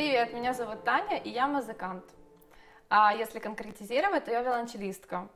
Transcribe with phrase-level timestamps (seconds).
[0.00, 2.04] Привет, меня зовут Таня, и я музыкант.
[2.88, 5.28] А если конкретизировать, то я виолончелистка.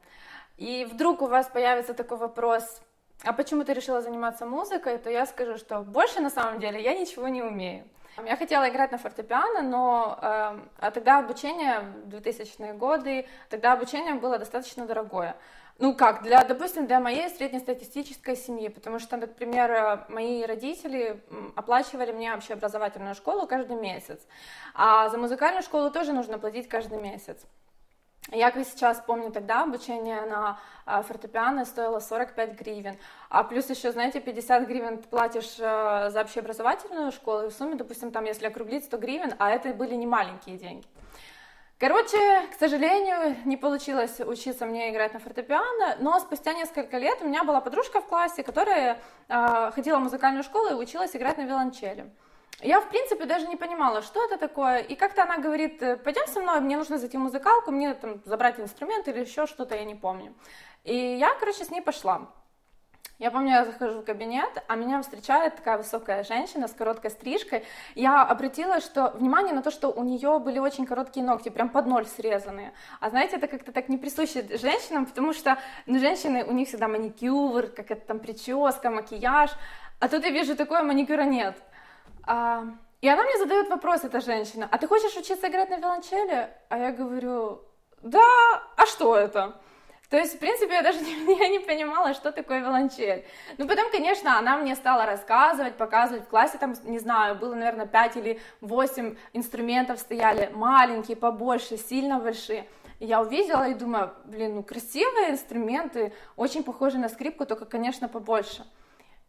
[0.56, 2.80] И вдруг у вас появится такой вопрос,
[3.24, 6.98] а почему ты решила заниматься музыкой, то я скажу, что больше на самом деле я
[6.98, 7.84] ничего не умею.
[8.24, 14.38] Я хотела играть на фортепиано, но э, а тогда обучение, 2000-е годы, тогда обучение было
[14.38, 15.36] достаточно дорогое.
[15.78, 21.20] Ну как, для, допустим, для моей среднестатистической семьи, потому что, например, мои родители
[21.56, 24.20] оплачивали мне общеобразовательную школу каждый месяц,
[24.74, 27.44] а за музыкальную школу тоже нужно платить каждый месяц.
[28.30, 32.96] Я как сейчас помню тогда обучение на а, фортепиано стоило 45 гривен,
[33.28, 38.12] а плюс еще, знаете, 50 гривен платишь э, за общеобразовательную школу, и в сумме, допустим,
[38.12, 40.86] там, если округлить 100 гривен, а это были не маленькие деньги.
[41.78, 47.26] Короче, к сожалению, не получилось учиться мне играть на фортепиано, но спустя несколько лет у
[47.26, 51.42] меня была подружка в классе, которая э, ходила в музыкальную школу и училась играть на
[51.42, 52.12] виолончели.
[52.60, 54.78] Я, в принципе, даже не понимала, что это такое.
[54.78, 58.22] И как-то она говорит, «Э, пойдем со мной, мне нужно зайти в музыкалку, мне там
[58.24, 60.32] забрать инструмент или еще что-то, я не помню.
[60.84, 62.30] И я, короче, с ней пошла.
[63.24, 67.64] Я помню, я захожу в кабинет, а меня встречает такая высокая женщина с короткой стрижкой.
[67.94, 71.86] Я обратила что, внимание на то, что у нее были очень короткие ногти, прям под
[71.86, 72.74] ноль срезанные.
[73.00, 76.86] А знаете, это как-то так не присуще женщинам, потому что ну, женщины, у них всегда
[76.86, 79.52] маникюр, какая-то там прическа, макияж.
[80.00, 81.56] А тут я вижу, такое маникюра нет.
[82.24, 82.64] А,
[83.00, 86.50] и она мне задает вопрос, эта женщина, а ты хочешь учиться играть на виолончели?
[86.68, 87.62] А я говорю,
[88.02, 88.20] да,
[88.76, 89.54] а что это?
[90.14, 93.24] То есть, в принципе, я даже не, я не понимала, что такое виолончель.
[93.58, 96.22] Ну, потом, конечно, она мне стала рассказывать, показывать.
[96.22, 102.20] В классе там, не знаю, было, наверное, 5 или 8 инструментов стояли, маленькие, побольше, сильно
[102.20, 102.68] большие.
[103.00, 108.64] Я увидела и думаю, блин, ну красивые инструменты, очень похожи на скрипку, только, конечно, побольше.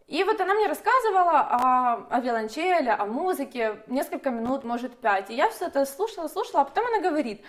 [0.06, 5.31] И вот она мне рассказывала о, о виолончели, о музыке, несколько минут, может, пять.
[5.31, 7.44] И я все это слушала, слушала, а потом она говорит,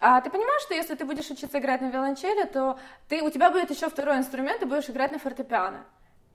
[0.00, 3.50] а ты понимаешь, что если ты будешь учиться играть на виолончели, то ты, у тебя
[3.50, 5.84] будет еще второй инструмент, ты будешь играть на фортепиано.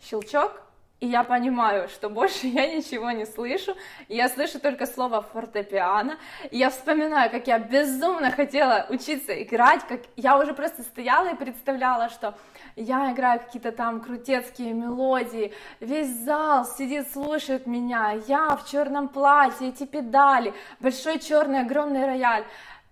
[0.03, 0.61] Щелчок,
[1.01, 3.75] и я понимаю, что больше я ничего не слышу,
[4.07, 6.17] я слышу только слово фортепиано,
[6.51, 11.35] и я вспоминаю, как я безумно хотела учиться играть, как я уже просто стояла и
[11.35, 12.35] представляла, что
[12.75, 19.69] я играю какие-то там крутецкие мелодии, весь зал сидит, слушает меня, я в черном платье,
[19.69, 22.45] эти педали, большой черный огромный рояль,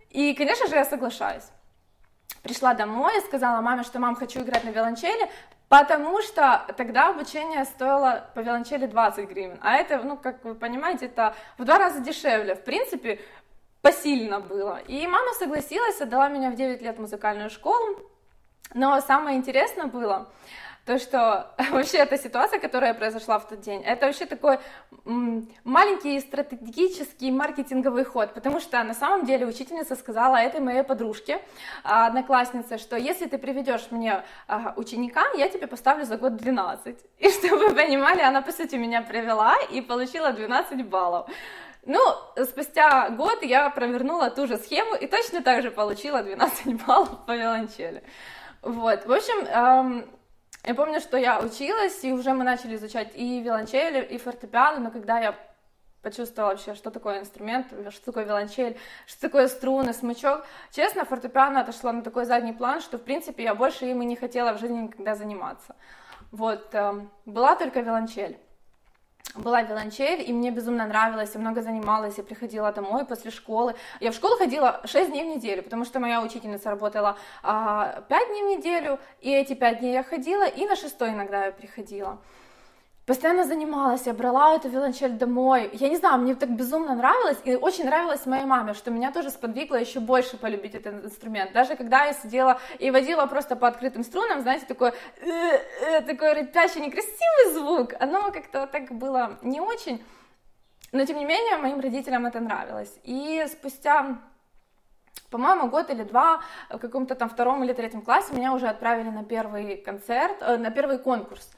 [0.09, 1.45] и, конечно же, я соглашаюсь.
[2.43, 5.29] Пришла домой и сказала маме, что мам, хочу играть на виолончели,
[5.67, 11.07] потому что тогда обучение стоило по виолончели 20 гривен, а это, ну, как вы понимаете,
[11.07, 13.19] это в два раза дешевле, в принципе,
[13.81, 14.79] посильно было.
[14.87, 17.99] И мама согласилась, отдала меня в 9 лет в музыкальную школу,
[18.73, 20.31] но самое интересное было,
[20.85, 24.59] то, что вообще эта ситуация, которая произошла в тот день, это вообще такой
[25.63, 31.41] маленький стратегический маркетинговый ход, потому что на самом деле учительница сказала этой моей подружке,
[31.83, 36.97] а, однокласснице, что если ты приведешь мне а, ученика, я тебе поставлю за год 12.
[37.19, 41.29] И чтобы вы понимали, она по сути меня привела и получила 12 баллов.
[41.85, 41.99] Ну,
[42.45, 47.35] спустя год я провернула ту же схему и точно так же получила 12 баллов по
[47.35, 48.03] виолончели.
[48.61, 50.09] Вот, в общем,
[50.63, 54.91] я помню, что я училась, и уже мы начали изучать и виолончель, и фортепиано, но
[54.91, 55.35] когда я
[56.01, 60.45] почувствовала вообще, что такое инструмент, что такое виолончель, что такое струны, смычок.
[60.71, 64.15] Честно, фортепиано отошло на такой задний план, что, в принципе, я больше им и не
[64.15, 65.75] хотела в жизни никогда заниматься.
[66.31, 68.37] Вот, эм, была только виолончель
[69.35, 73.75] была виолончель, и мне безумно нравилось, я много занималась, я приходила домой после школы.
[73.99, 78.27] Я в школу ходила 6 дней в неделю, потому что моя учительница работала а, 5
[78.27, 82.19] дней в неделю, и эти 5 дней я ходила, и на шестой иногда я приходила
[83.09, 85.71] постоянно занималась, я брала эту виолончель домой.
[85.73, 89.31] Я не знаю, мне так безумно нравилось, и очень нравилось моей маме, что меня тоже
[89.31, 91.51] сподвигло еще больше полюбить этот инструмент.
[91.51, 96.33] Даже когда я сидела и водила просто по открытым струнам, знаете, такой, э, э, такой
[96.33, 100.03] рычащий, некрасивый звук, оно как-то так было не очень.
[100.91, 102.93] Но, тем не менее, моим родителям это нравилось.
[103.03, 104.19] И спустя
[105.31, 109.23] по-моему, год или два в каком-то там втором или третьем классе меня уже отправили на
[109.23, 111.49] первый концерт, э, на первый конкурс.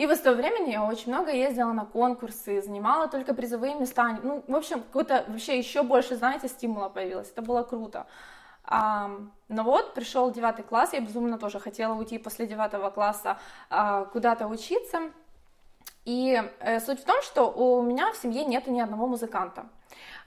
[0.00, 4.18] И в то времени я очень много ездила на конкурсы, занимала только призовые места.
[4.22, 7.30] Ну, в общем, какой-то вообще еще больше, знаете, стимула появилось.
[7.30, 8.06] Это было круто.
[8.64, 9.10] А,
[9.48, 13.36] но вот пришел девятый класс, я безумно тоже хотела уйти после девятого класса
[13.68, 15.00] а, куда-то учиться.
[16.04, 19.66] И э, суть в том, что у меня в семье нет ни одного музыканта.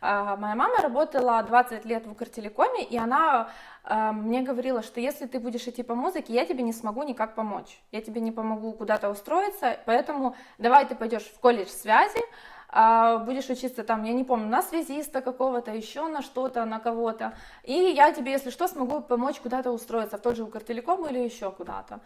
[0.05, 3.49] А, моя мама работала 20 лет в Укртелекоме, и она
[3.83, 7.35] а, мне говорила, что если ты будешь идти по музыке, я тебе не смогу никак
[7.35, 7.81] помочь.
[7.91, 12.19] Я тебе не помогу куда-то устроиться, поэтому давай ты пойдешь в колледж связи,
[12.67, 17.33] а, будешь учиться там, я не помню, на связиста какого-то, еще на что-то, на кого-то,
[17.63, 21.49] и я тебе, если что, смогу помочь куда-то устроиться, в тот же Укртелеком или еще
[21.49, 22.01] куда-то.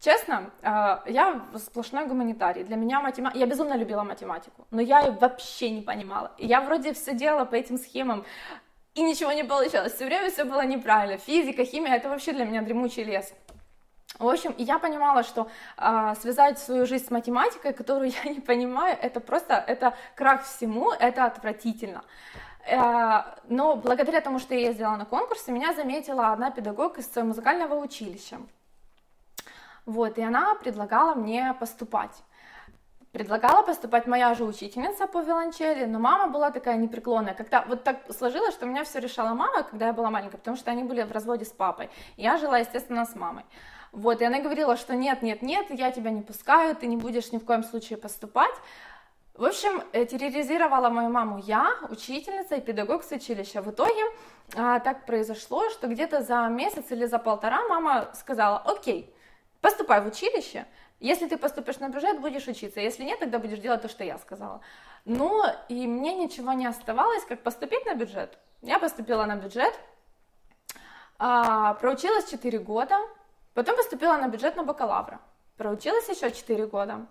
[0.00, 2.62] Честно, а, я сплошной гуманитарий.
[2.62, 3.38] Для меня математика...
[3.38, 6.32] Я безумно любила математику, но я ее вообще не понимала.
[6.38, 8.24] Я вроде все делала по этим схемам,
[8.94, 9.94] и ничего не получалось.
[9.94, 11.18] Все время все было неправильно.
[11.18, 13.32] Физика, химия— это вообще для меня дремучий лес.
[14.18, 18.96] В общем, я понимала, что э, связать свою жизнь с математикой, которую я не понимаю,
[19.00, 22.02] это просто, это крах всему, это отвратительно.
[22.66, 27.74] Э, но благодаря тому, что я ездила на конкурсы, меня заметила одна педагог из музыкального
[27.74, 28.38] училища.
[29.88, 32.22] Вот, и она предлагала мне поступать.
[33.10, 37.32] Предлагала поступать моя же учительница по виолончели, но мама была такая непреклонная.
[37.32, 40.70] Когда вот так сложилось, что меня все решала мама, когда я была маленькая, потому что
[40.70, 41.88] они были в разводе с папой.
[42.18, 43.46] Я жила, естественно, с мамой.
[43.92, 47.32] Вот, и она говорила, что нет, нет, нет, я тебя не пускаю, ты не будешь
[47.32, 48.54] ни в коем случае поступать.
[49.32, 53.62] В общем, э, терроризировала мою маму я, учительница и педагог с училища.
[53.62, 54.02] В итоге
[54.54, 59.14] а, так произошло, что где-то за месяц или за полтора мама сказала, окей,
[59.60, 60.66] поступай в училище,
[61.00, 64.18] если ты поступишь на бюджет, будешь учиться, если нет, тогда будешь делать то, что я
[64.18, 64.60] сказала.
[65.04, 68.38] Но и мне ничего не оставалось, как поступить на бюджет.
[68.62, 69.78] Я поступила на бюджет,
[71.18, 72.98] а, проучилась 4 года,
[73.58, 75.20] Потом поступила на бюджет на бакалавра.
[75.56, 77.06] Проучилась еще 4 года.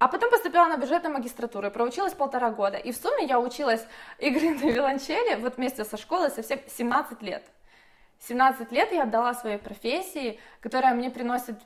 [0.00, 1.70] А потом поступила на бюджет на магистратуру.
[1.70, 2.76] Проучилась полтора года.
[2.76, 3.86] И в сумме я училась
[4.18, 7.44] игры на виолончели вот вместе со школой совсем 17 лет.
[8.28, 11.56] 17 лет я отдала своей профессии, которая мне приносит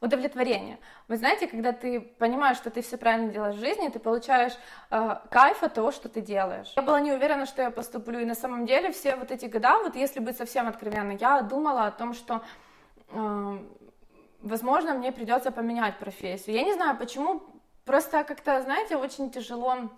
[0.00, 0.78] удовлетворение.
[1.08, 4.54] Вы знаете, когда ты понимаешь, что ты все правильно делаешь в жизни, ты получаешь
[4.90, 6.72] э, кайф от того, что ты делаешь.
[6.76, 9.78] Я была не уверена, что я поступлю, и на самом деле все вот эти года,
[9.82, 12.42] вот если быть совсем откровенной, я думала о том, что
[13.08, 13.58] э,
[14.40, 16.56] возможно мне придется поменять профессию.
[16.56, 17.42] Я не знаю почему,
[17.84, 19.90] просто как-то, знаете, очень тяжело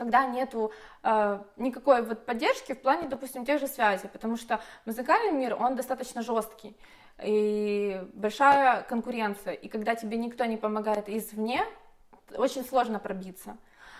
[0.00, 5.32] когда нету э, никакой вот поддержки в плане, допустим, тех же связей, потому что музыкальный
[5.32, 6.74] мир, он достаточно жесткий
[7.22, 11.60] и большая конкуренция, и когда тебе никто не помогает извне,
[12.34, 13.58] очень сложно пробиться.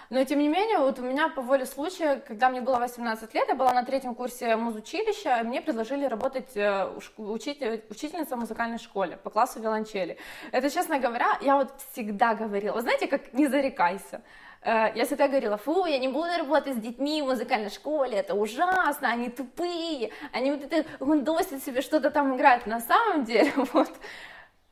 [0.09, 3.49] Но, тем не менее, вот у меня по воле случая, когда мне было 18 лет,
[3.49, 9.19] я была на третьем курсе музучилища, мне предложили работать э, учитель, учительницей в музыкальной школе
[9.19, 10.17] по классу виолончели.
[10.51, 14.23] Это, честно говоря, я вот всегда говорила, знаете, как не зарекайся.
[14.63, 18.35] Э, я всегда говорила, фу, я не буду работать с детьми в музыкальной школе, это
[18.35, 22.67] ужасно, они тупые, они вот это гундосят себе, что-то там играют.
[22.67, 23.91] На самом деле, вот.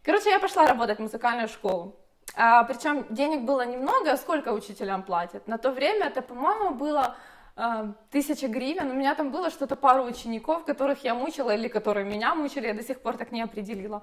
[0.03, 1.97] Короче, я пошла работать в музыкальную школу.
[2.35, 5.49] А, причем денег было немного, сколько учителям платят.
[5.49, 7.17] На то время это, по-моему, было
[7.57, 8.91] э, тысяча гривен.
[8.91, 12.75] У меня там было что-то пару учеников, которых я мучила или которые меня мучили, я
[12.75, 14.03] до сих пор так не определила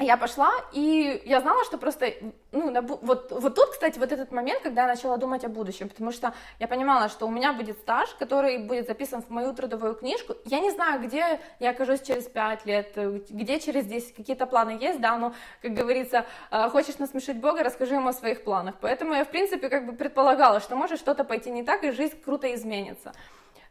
[0.00, 2.12] я пошла, и я знала, что просто,
[2.52, 5.88] ну, на, вот, вот тут, кстати, вот этот момент, когда я начала думать о будущем,
[5.88, 9.94] потому что я понимала, что у меня будет стаж, который будет записан в мою трудовую
[9.94, 10.34] книжку.
[10.46, 12.96] Я не знаю, где я окажусь через 5 лет,
[13.28, 17.94] где через 10, какие-то планы есть, да, но, как говорится, э, хочешь насмешить Бога, расскажи
[17.94, 18.76] ему о своих планах.
[18.80, 22.20] Поэтому я, в принципе, как бы предполагала, что может что-то пойти не так, и жизнь
[22.22, 23.12] круто изменится.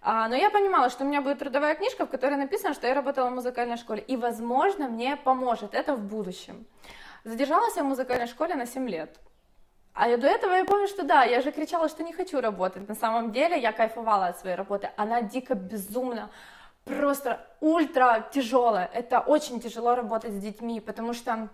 [0.02, 2.94] А, но я понимала, что у меня будет трудовая книжка, в которой написано, что я
[2.94, 6.66] работала в музыкальной школе, и, возможно, мне поможет это в будущем.
[7.26, 9.20] Задержалась я в музыкальной школе на 7 лет.
[9.94, 12.88] А до этого я помню, что да, я же кричала, что не хочу работать.
[12.88, 14.90] На самом деле я кайфовала от своей работы.
[14.96, 16.30] Она дико безумно,
[16.86, 18.90] просто ультра тяжелая.
[18.94, 21.50] Это очень тяжело работать с детьми, потому что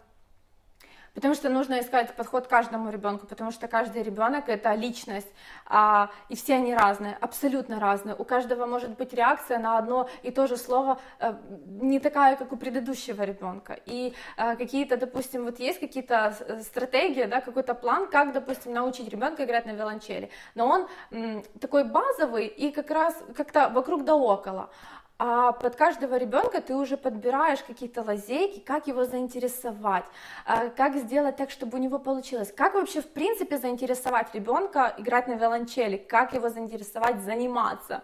[1.15, 5.34] Потому что нужно искать подход каждому ребенку, потому что каждый ребенок это личность,
[5.65, 8.15] а, и все они разные, абсолютно разные.
[8.15, 12.51] У каждого может быть реакция на одно и то же слово а, не такая, как
[12.51, 13.79] у предыдущего ребенка.
[13.86, 19.45] И а, какие-то, допустим, вот есть какие-то стратегии, да, какой-то план, как, допустим, научить ребенка
[19.45, 20.29] играть на виолончели.
[20.53, 24.69] Но он м, такой базовый и как раз как-то вокруг да около.
[25.17, 30.03] А под каждого ребенка ты уже подбираешь какие-то лазейки, как его заинтересовать,
[30.45, 35.27] а, как сделать так, чтобы у него получилось, как вообще в принципе заинтересовать ребенка играть
[35.27, 38.03] на виолончели, как его заинтересовать заниматься.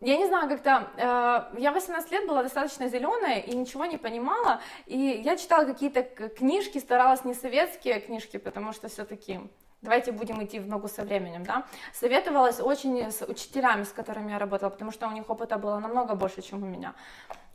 [0.00, 4.60] Я не знаю, как-то э, я 18 лет была достаточно зеленая и ничего не понимала,
[4.86, 9.40] и я читала какие-то книжки, старалась не советские книжки, потому что все-таки
[9.82, 14.38] давайте будем идти в ногу со временем, да, советовалась очень с учителями, с которыми я
[14.38, 16.94] работала, потому что у них опыта было намного больше, чем у меня,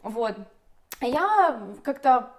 [0.03, 0.35] вот,
[1.01, 2.36] я как-то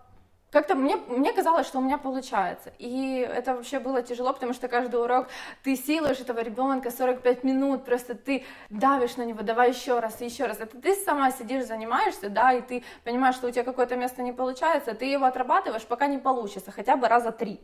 [0.50, 2.73] как-то мне, мне казалось, что у меня получается.
[2.78, 5.28] И это вообще было тяжело, потому что каждый урок
[5.62, 10.47] ты силуешь этого ребенка 45 минут, просто ты давишь на него, давай еще раз, еще
[10.47, 10.61] раз.
[10.61, 14.33] Это ты сама сидишь, занимаешься, да, и ты понимаешь, что у тебя какое-то место не
[14.33, 17.61] получается, ты его отрабатываешь, пока не получится, хотя бы раза три.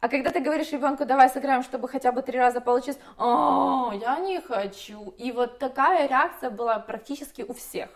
[0.00, 4.18] А когда ты говоришь ребенку, давай сыграем, чтобы хотя бы три раза получилось, о, я
[4.18, 5.14] не хочу.
[5.18, 7.88] И вот такая реакция была практически у всех.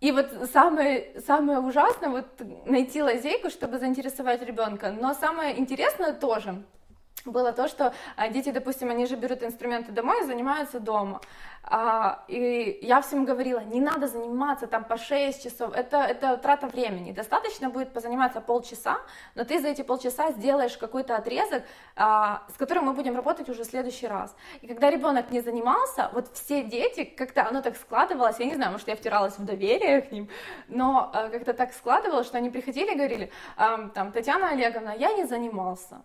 [0.00, 2.26] И вот самое, самое ужасное, вот
[2.66, 4.92] найти лазейку, чтобы заинтересовать ребенка.
[4.92, 6.62] Но самое интересное тоже,
[7.24, 11.20] было то, что а, дети, допустим, они же берут инструменты домой и занимаются дома.
[11.62, 16.66] А, и я всем говорила, не надо заниматься там по 6 часов, это, это трата
[16.66, 17.12] времени.
[17.12, 18.98] Достаточно будет позаниматься полчаса,
[19.34, 21.62] но ты за эти полчаса сделаешь какой-то отрезок,
[21.96, 24.34] а, с которым мы будем работать уже в следующий раз.
[24.62, 28.72] И когда ребенок не занимался, вот все дети, как-то оно так складывалось, я не знаю,
[28.72, 30.28] может, я втиралась в доверие к ним,
[30.68, 36.02] но как-то так складывалось, что они приходили и говорили, там, Татьяна Олеговна, я не занимался.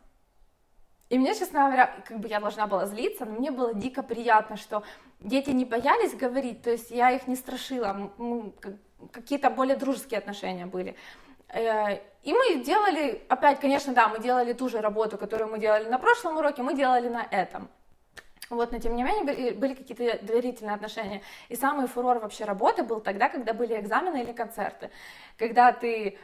[1.14, 4.58] И мне, честно говоря, как бы я должна была злиться, но мне было дико приятно,
[4.58, 4.82] что
[5.20, 8.12] дети не боялись говорить, то есть я их не страшила,
[9.12, 10.96] какие-то более дружеские отношения были.
[11.50, 15.88] Э, и мы делали, опять, конечно, да, мы делали ту же работу, которую мы делали
[15.88, 17.70] на прошлом уроке, мы делали на этом.
[18.50, 21.22] Вот, но тем не менее были, были какие-то доверительные отношения.
[21.48, 24.90] И самый фурор вообще работы был тогда, когда были экзамены или концерты.
[25.38, 26.18] Когда ты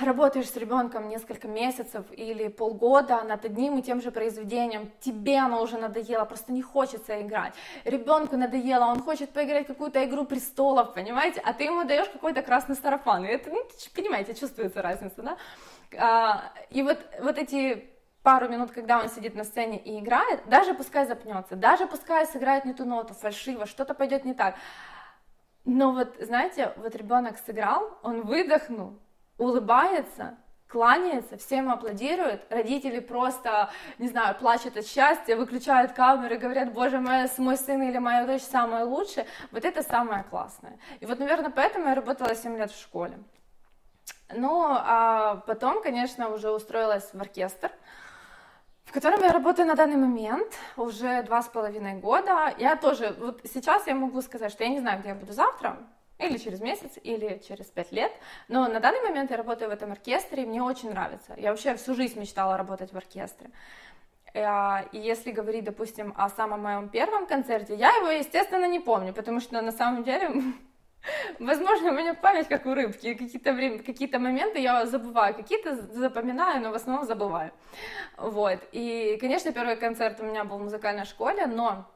[0.00, 5.62] работаешь с ребенком несколько месяцев или полгода над одним и тем же произведением, тебе оно
[5.62, 7.54] уже надоело, просто не хочется играть.
[7.84, 12.76] Ребенку надоело, он хочет поиграть какую-то игру престолов, понимаете, а ты ему даешь какой-то красный
[12.76, 13.24] сарафан.
[13.24, 13.62] И это, ну,
[13.94, 15.36] понимаете, чувствуется разница, да?
[15.96, 17.88] А, и вот, вот эти
[18.22, 22.64] пару минут, когда он сидит на сцене и играет, даже пускай запнется, даже пускай сыграет
[22.64, 24.56] не ту ноту, фальшиво, что-то пойдет не так.
[25.64, 28.98] Но вот, знаете, вот ребенок сыграл, он выдохнул,
[29.38, 30.36] улыбается,
[30.68, 37.26] кланяется, всем аплодирует, родители просто, не знаю, плачут от счастья, выключают камеры, говорят, боже мой,
[37.38, 40.78] мой сын или моя дочь самое лучшее, вот это самое классное.
[41.00, 43.18] И вот, наверное, поэтому я работала 7 лет в школе.
[44.34, 47.70] Ну, а потом, конечно, уже устроилась в оркестр,
[48.84, 52.54] в котором я работаю на данный момент уже два с половиной года.
[52.58, 55.78] Я тоже, вот сейчас я могу сказать, что я не знаю, где я буду завтра,
[56.18, 58.12] или через месяц, или через пять лет.
[58.48, 61.34] Но на данный момент я работаю в этом оркестре, и мне очень нравится.
[61.36, 63.50] Я вообще всю жизнь мечтала работать в оркестре.
[64.34, 69.12] Э, и если говорить, допустим, о самом моем первом концерте, я его, естественно, не помню,
[69.12, 70.30] потому что на самом деле,
[71.38, 76.60] возможно, у меня память как у рыбки, какие-то время, какие-то моменты я забываю, какие-то запоминаю,
[76.60, 77.52] но в основном забываю.
[78.16, 78.58] Вот.
[78.72, 81.86] И, конечно, первый концерт у меня был в музыкальной школе, но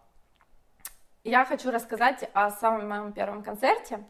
[1.25, 4.05] я хочу рассказать о самом моем первом концерте,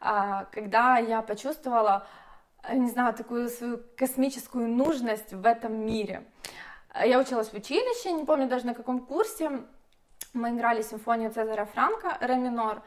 [0.00, 2.06] а, когда я почувствовала,
[2.62, 6.24] э, не знаю, такую свою космическую нужность в этом мире.
[7.04, 9.62] Я училась в училище, не помню даже на каком курсе.
[10.34, 12.82] Мы играли симфонию Цезаря Франка, ре минор.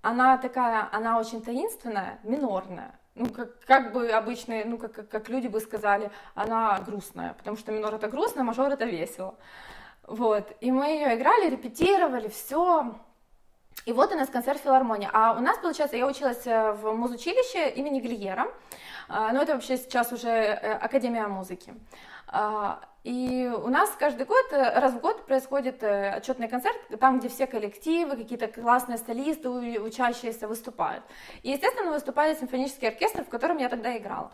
[0.00, 2.98] Она такая, она очень таинственная, минорная.
[3.14, 7.72] Ну, как, как бы обычные, ну, как, как, люди бы сказали, она грустная, потому что
[7.72, 9.34] минор это грустно, мажор это весело.
[10.06, 12.94] Вот, и мы ее играли, репетировали, все,
[13.86, 15.08] и вот у нас концерт филармонии.
[15.12, 18.46] А у нас, получается, я училась э, в музучилище имени Глиера.
[19.08, 21.74] А, ну, это вообще сейчас уже э, Академия музыки.
[22.26, 27.28] А, и у нас каждый год, э, раз в год происходит отчетный концерт, там, где
[27.28, 31.04] все коллективы, какие-то классные солисты, учащиеся выступают.
[31.42, 34.30] И, естественно, выступает симфонический оркестр, в котором я тогда играла.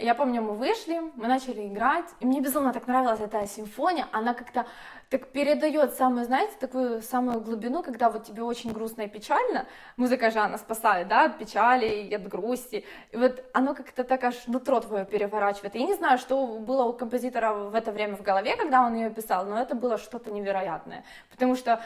[0.00, 4.32] Я помню, мы вышли, мы начали играть, и мне безумно так нравилась эта симфония, она
[4.32, 4.64] как-то
[5.10, 10.30] так передает самую, знаете, такую самую глубину, когда вот тебе очень грустно и печально, музыка
[10.30, 14.46] же она спасает, да, от печали и от грусти, и вот оно как-то так аж
[14.46, 15.74] нутро твое переворачивает.
[15.74, 19.10] Я не знаю, что было у композитора в это время в голове, когда он ее
[19.10, 21.82] писал, но это было что-то невероятное, потому что,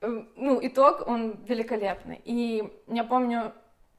[0.00, 2.20] э, ну, итог, он великолепный.
[2.24, 3.52] И я помню,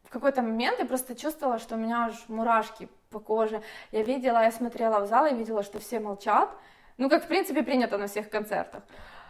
[0.04, 3.62] в какой-то момент я просто чувствовала, что у меня аж мурашки по коже.
[3.92, 6.50] Я видела, я смотрела в зал и видела, что все молчат.
[6.98, 8.84] Ну, как, в принципе, принято на всех концертах.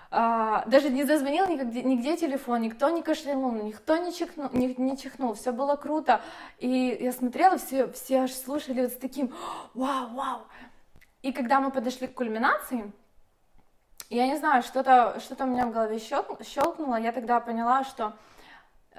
[0.09, 4.97] А, даже не зазвонил нигде, нигде телефон, никто не кашлянул, никто не чихнул, не, не
[4.97, 6.21] чихнул, все было круто.
[6.59, 9.33] И я смотрела, все, все аж слушали вот с таким
[9.73, 10.41] «Вау, вау!».
[11.23, 12.91] И когда мы подошли к кульминации,
[14.09, 18.13] я не знаю, что-то что, -то, у меня в голове щелкнуло, я тогда поняла, что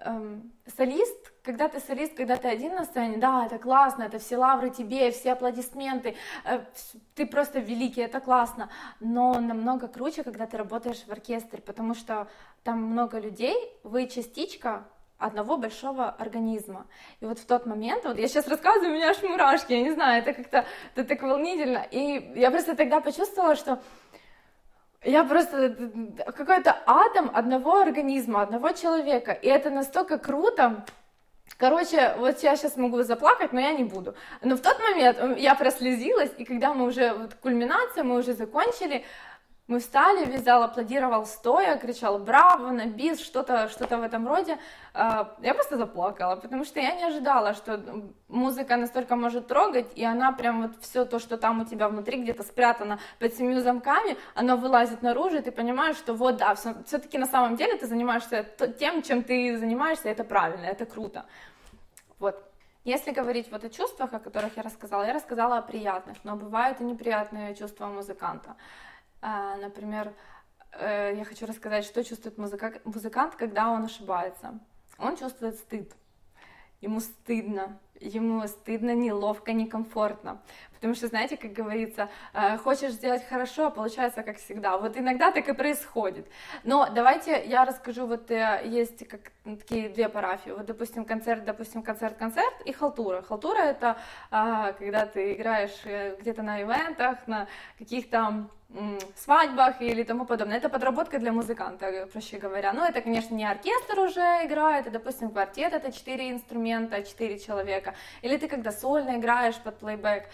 [0.04, 4.36] эм, солист, когда ты солист, когда ты один на сцене, да, это классно, это все
[4.36, 6.60] лавры тебе, все аплодисменты, э,
[7.14, 12.28] ты просто великий, это классно, но намного круче, когда ты работаешь в оркестре, потому что
[12.62, 14.84] там много людей, вы частичка
[15.18, 16.86] одного большого организма.
[17.20, 19.90] И вот в тот момент, вот я сейчас рассказываю, у меня аж мурашки, я не
[19.90, 20.64] знаю, это как-то
[20.94, 21.84] это так волнительно.
[21.90, 23.80] И я просто тогда почувствовала, что
[25.04, 25.74] я просто
[26.36, 29.32] какой-то атом одного организма, одного человека.
[29.32, 30.84] И это настолько круто.
[31.56, 34.14] Короче, вот я сейчас могу заплакать, но я не буду.
[34.42, 39.04] Но в тот момент я прослезилась, и когда мы уже, вот кульминация, мы уже закончили,
[39.68, 44.58] мы встали, весь зал аплодировал стоя, кричал «Браво!», на бис, что-то что в этом роде.
[44.94, 47.78] А, я просто заплакала, потому что я не ожидала, что
[48.28, 52.22] музыка настолько может трогать, и она прям вот все то, что там у тебя внутри
[52.22, 57.18] где-то спрятано под семью замками, оно вылазит наружу, и ты понимаешь, что вот да, все-таки
[57.18, 58.46] на самом деле ты занимаешься
[58.78, 61.26] тем, чем ты занимаешься, это правильно, это круто.
[62.18, 62.42] Вот.
[62.84, 66.80] Если говорить вот о чувствах, о которых я рассказала, я рассказала о приятных, но бывают
[66.80, 68.56] и неприятные чувства музыканта.
[69.20, 70.14] А, например,
[70.72, 74.58] э, я хочу рассказать, что чувствует музыкант, когда он ошибается.
[74.98, 75.92] Он чувствует стыд.
[76.80, 80.40] Ему стыдно, ему стыдно, неловко, некомфортно.
[80.78, 84.78] Потому что, знаете, как говорится, э, хочешь сделать хорошо, а получается как всегда.
[84.78, 86.26] Вот иногда так и происходит.
[86.64, 90.50] Но давайте я расскажу, вот э, есть как такие две парафии.
[90.50, 93.22] Вот, допустим, концерт, допустим, концерт-концерт и халтура.
[93.22, 93.96] Халтура это
[94.30, 98.48] а, когда ты играешь где-то на ивентах, на каких-то
[99.16, 100.58] свадьбах или тому подобное.
[100.58, 102.72] Это подработка для музыканта, проще говоря.
[102.72, 107.94] Но это, конечно, не оркестр уже играет, это, допустим, квартет, это четыре инструмента, четыре человека.
[108.20, 110.28] Или ты когда сольно играешь под плейбэк.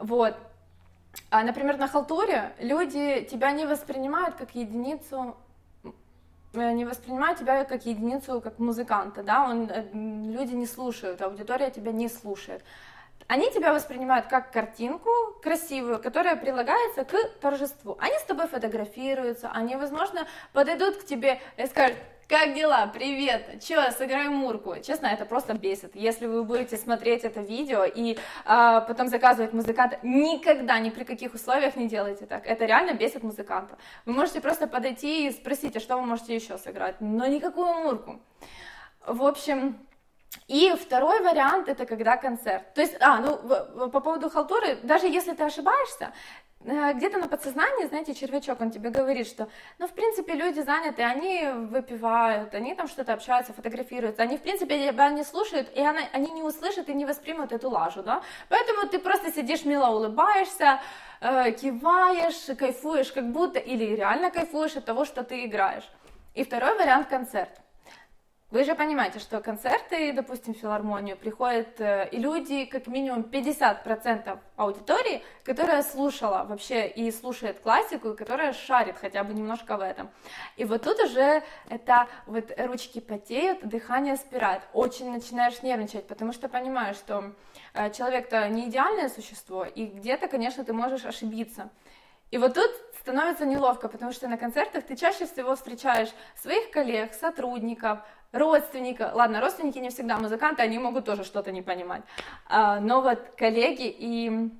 [0.00, 0.36] Вот.
[1.30, 5.36] А, например, на халтуре люди тебя не воспринимают как единицу
[6.52, 11.70] э, не воспринимают тебя как единицу, как музыканта, да, он, э, люди не слушают, аудитория
[11.70, 12.62] тебя не слушает
[13.28, 15.10] они тебя воспринимают как картинку
[15.42, 17.96] красивую, которая прилагается к торжеству.
[18.00, 21.96] Они с тобой фотографируются, они, возможно, подойдут к тебе и скажут,
[22.28, 22.90] как дела?
[22.92, 23.62] Привет!
[23.62, 24.74] Че, сыграй мурку?
[24.82, 25.94] Честно, это просто бесит.
[25.94, 31.34] Если вы будете смотреть это видео и а, потом заказывать музыканта, никогда, ни при каких
[31.34, 32.44] условиях не делайте так.
[32.46, 33.78] Это реально бесит музыканта.
[34.06, 38.20] Вы можете просто подойти и спросить, а что вы можете еще сыграть, но никакую мурку.
[39.06, 39.78] В общем,
[40.48, 42.74] и второй вариант это когда концерт.
[42.74, 46.12] То есть, а, ну, по поводу халтуры, даже если ты ошибаешься,
[46.66, 49.48] где-то на подсознании, знаете, червячок, он тебе говорит, что,
[49.78, 54.90] ну, в принципе, люди заняты, они выпивают, они там что-то общаются, фотографируются, они, в принципе,
[54.90, 58.88] тебя не слушают, и она, они не услышат и не воспримут эту лажу, да, поэтому
[58.88, 60.80] ты просто сидишь, мило улыбаешься,
[61.20, 65.88] э, киваешь, кайфуешь, как будто, или реально кайфуешь от того, что ты играешь.
[66.34, 67.50] И второй вариант– концерт.
[68.52, 74.38] Вы же понимаете, что концерты, допустим, в филармонию приходят э, и люди, как минимум 50%
[74.54, 80.10] аудитории, которая слушала вообще и слушает классику, и которая шарит хотя бы немножко в этом.
[80.56, 86.48] И вот тут уже это вот ручки потеют, дыхание спирает, очень начинаешь нервничать, потому что
[86.48, 87.32] понимаешь, что
[87.74, 91.68] э, человек-то не идеальное существо, и где-то, конечно, ты можешь ошибиться.
[92.30, 92.70] И вот тут
[93.06, 98.00] становится неловко, потому что на концертах ты чаще всего встречаешь своих коллег, сотрудников,
[98.32, 102.02] родственника, ладно, родственники не всегда музыканты, они могут тоже что-то не понимать,
[102.48, 104.50] а, но вот коллеги и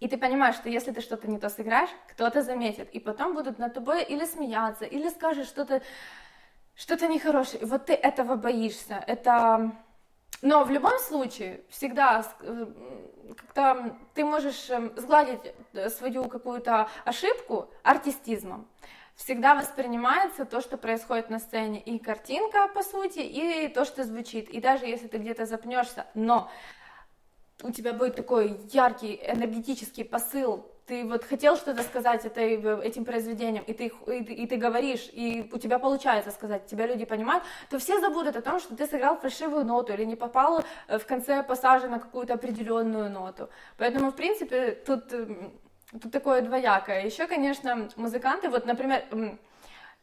[0.00, 3.58] и ты понимаешь, что если ты что-то не то сыграешь, кто-то заметит, и потом будут
[3.58, 5.82] над тобой или смеяться, или скажут что-то
[6.74, 7.62] что-то нехорошее.
[7.62, 9.04] И вот ты этого боишься.
[9.06, 9.72] Это...
[10.42, 12.66] Но в любом случае, всегда э,
[13.36, 15.40] как-то ты можешь эм, сгладить
[15.72, 18.68] э, свою какую-то ошибку артистизмом
[19.18, 24.48] всегда воспринимается то, что происходит на сцене, и картинка, по сути, и то, что звучит.
[24.48, 26.48] И даже если ты где-то запнешься, но
[27.62, 33.62] у тебя будет такой яркий энергетический посыл, ты вот хотел что-то сказать этой, этим произведением,
[33.64, 37.78] и ты, и, и ты говоришь, и у тебя получается сказать, тебя люди понимают, то
[37.78, 41.42] все забудут о том, что ты сыграл фальшивую ноту или не попал э, в конце
[41.42, 43.48] пассажа на какую-то определенную ноту.
[43.76, 45.12] Поэтому, в принципе, тут
[46.02, 47.06] Тут такое двоякое.
[47.06, 49.04] Еще, конечно, музыканты, вот, например,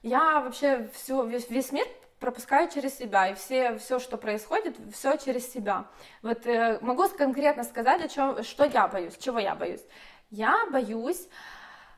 [0.02, 1.86] я вообще всю, весь, весь мир
[2.20, 5.86] пропускаю через себя, и все, все, что происходит, все через себя.
[6.24, 9.84] Вот э, могу конкретно сказать, о чем, что я боюсь, чего я боюсь.
[10.36, 11.30] Я боюсь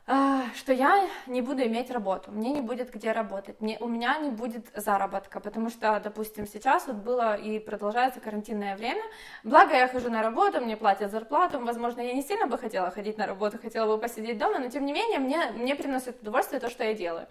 [0.06, 4.16] а, что я не буду иметь работу, мне не будет где работать, мне, у меня
[4.18, 9.02] не будет заработка, потому что, допустим, сейчас вот было и продолжается карантинное время,
[9.44, 13.18] благо я хожу на работу, мне платят зарплату, возможно, я не сильно бы хотела ходить
[13.18, 16.70] на работу, хотела бы посидеть дома, но тем не менее мне, мне приносит удовольствие то,
[16.70, 17.26] что я делаю.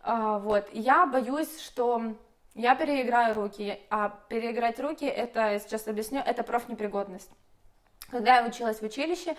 [0.00, 2.14] А, вот, я боюсь, что
[2.54, 7.30] я переиграю руки, а переиграть руки, это, сейчас объясню, это профнепригодность.
[8.10, 9.36] когда я училась в училище,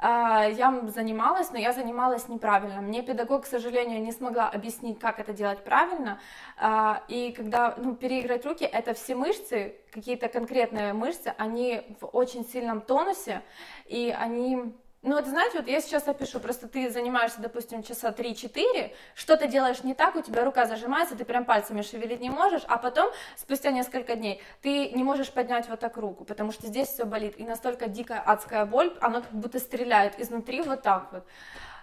[0.00, 2.80] я занималась, но я занималась неправильно.
[2.80, 6.20] Мне педагог, к сожалению, не смогла объяснить, как это делать правильно.
[6.56, 12.44] А, и когда ну, переиграть руки, это все мышцы, какие-то конкретные мышцы, они в очень
[12.44, 13.42] сильном тонусе,
[13.86, 18.92] и они ну, вот знаете, вот я сейчас опишу, просто ты занимаешься, допустим, часа 3-4,
[19.14, 22.78] что-то делаешь не так, у тебя рука зажимается, ты прям пальцами шевелить не можешь, а
[22.78, 27.04] потом, спустя несколько дней, ты не можешь поднять вот так руку, потому что здесь все
[27.04, 31.24] болит, и настолько дикая адская боль, она как будто стреляет изнутри вот так вот.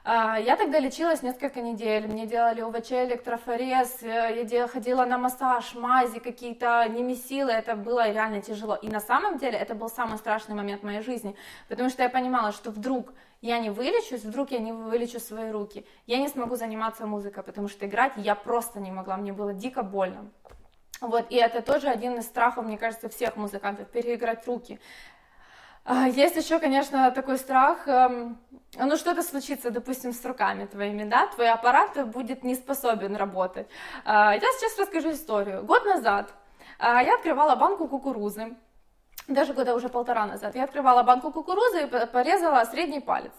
[0.07, 5.73] А, я тогда лечилась несколько недель, мне делали ОВЧ, электрофорез, э, я ходила на массаж,
[5.73, 8.75] мази какие-то, не месила, это было реально тяжело.
[8.75, 11.35] И на самом деле это был самый страшный момент в моей жизни,
[11.69, 15.87] потому что я понимала, что вдруг я не вылечусь, вдруг я не вылечу свои руки,
[16.05, 19.81] я не смогу заниматься музыкой, потому что играть я просто не могла, мне было дико
[19.81, 20.29] больно.
[21.01, 24.79] Вот, и это тоже один из страхов, мне кажется, всех музыкантов, переиграть руки.
[25.87, 28.39] А, есть еще, конечно, такой страх, эм,
[28.75, 33.67] ну что-то случится, допустим, с руками твоими, да, твой аппарат будет не способен работать.
[34.03, 35.63] А, я сейчас расскажу историю.
[35.63, 36.33] Год назад
[36.79, 38.55] а, я открывала банку кукурузы,
[39.27, 43.33] даже года уже полтора назад, я открывала банку кукурузы и порезала средний палец.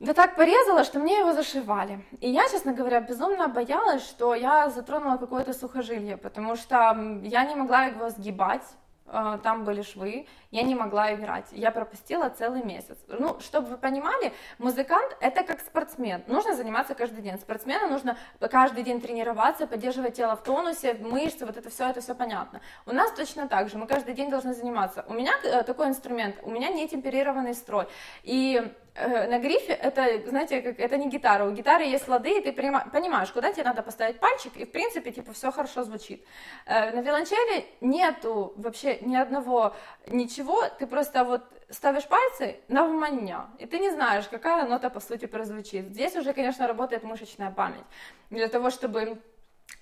[0.00, 2.02] Да так порезала, что мне его зашивали.
[2.20, 7.54] И я, честно говоря, безумно боялась, что я затронула какое-то сухожилие, потому что я не
[7.54, 8.64] могла его сгибать,
[9.06, 12.96] там были швы, я не могла играть, я пропустила целый месяц.
[13.08, 17.38] Ну, чтобы вы понимали, музыкант это как спортсмен, нужно заниматься каждый день.
[17.38, 22.14] Спортсмену нужно каждый день тренироваться, поддерживать тело в тонусе, мышцы, вот это все, это все
[22.14, 22.60] понятно.
[22.86, 25.04] У нас точно так же, мы каждый день должны заниматься.
[25.08, 27.88] У меня э, такой инструмент, у меня не темперированный строй,
[28.22, 31.44] и Э, на грифе это, знаете, как, это не гитара.
[31.44, 35.12] У гитары есть лады, и ты понимаешь, куда тебе надо поставить пальчик, и в принципе,
[35.12, 36.24] типа, все хорошо звучит.
[36.66, 39.74] Э, на виолончели нету вообще ни одного
[40.06, 45.00] ничего, ты просто вот ставишь пальцы на вманя, и ты не знаешь, какая нота по
[45.00, 45.86] сути прозвучит.
[45.86, 47.84] Здесь уже, конечно, работает мышечная память.
[48.28, 49.22] Для того, чтобы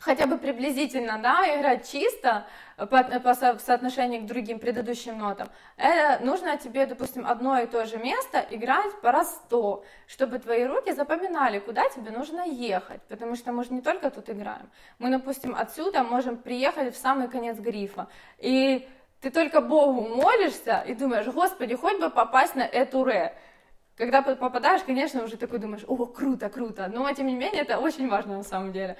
[0.00, 6.56] хотя бы приблизительно, да, играть чисто по, по соотношению к другим предыдущим нотам, это нужно
[6.56, 11.58] тебе, допустим, одно и то же место играть по раз сто, чтобы твои руки запоминали,
[11.58, 16.02] куда тебе нужно ехать, потому что мы же не только тут играем, мы, допустим, отсюда
[16.02, 18.88] можем приехать в самый конец грифа, и
[19.20, 23.36] ты только Богу молишься и думаешь, Господи, хоть бы попасть на эту ре,
[23.96, 28.08] когда попадаешь, конечно, уже такой думаешь, о, круто, круто, но тем не менее это очень
[28.08, 28.96] важно на самом деле.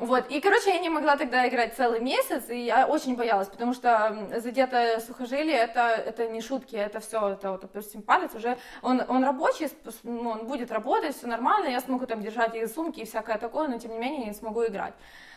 [0.00, 3.74] Вот, и, короче, я не могла тогда играть целый месяц, и я очень боялась, потому
[3.74, 9.02] что задетое сухожилие, это, это не шутки, это все, это вот, допустим, палец уже, он,
[9.06, 9.68] он рабочий,
[10.02, 13.68] ну, он будет работать, все нормально, я смогу там держать и сумки, и всякое такое,
[13.68, 14.94] но, тем не менее, не смогу играть.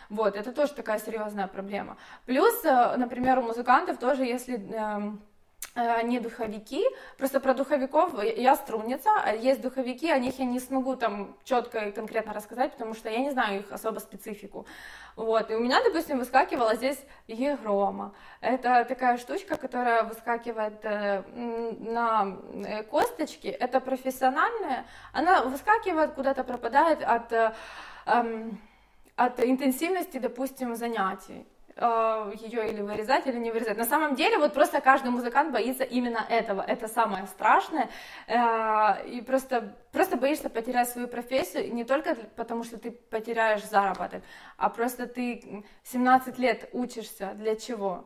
[0.10, 1.98] Вот, это тоже такая серьезная проблема.
[2.26, 4.56] Плюс, э, например, у музыкантов тоже, если
[5.76, 6.84] эм, они духовики.
[7.18, 11.80] Просто про духовиков я струнница, а есть духовики, о них я не смогу там четко
[11.80, 14.66] и конкретно рассказать, потому что я не знаю их особо специфику.
[15.16, 15.52] Вот.
[15.52, 18.14] И у меня, допустим, выскакивала здесь егрома.
[18.42, 21.24] Это такая штучка, которая выскакивает э,
[21.80, 23.48] на э, косточки.
[23.48, 24.86] Это профессиональная.
[25.12, 27.54] Она выскакивает, куда-то пропадает от, э,
[28.06, 28.50] э,
[29.16, 31.46] от интенсивности, допустим, занятий.
[31.76, 33.78] Э, ее или вырезать, или не вырезать.
[33.78, 36.62] На самом деле, вот просто каждый музыкант боится именно этого.
[36.62, 37.90] Это самое страшное.
[38.28, 44.24] Э, и просто, просто боишься потерять свою профессию, не только потому, что ты потеряешь заработок,
[44.58, 47.34] а просто ты 17 лет учишься.
[47.36, 48.06] Для чего?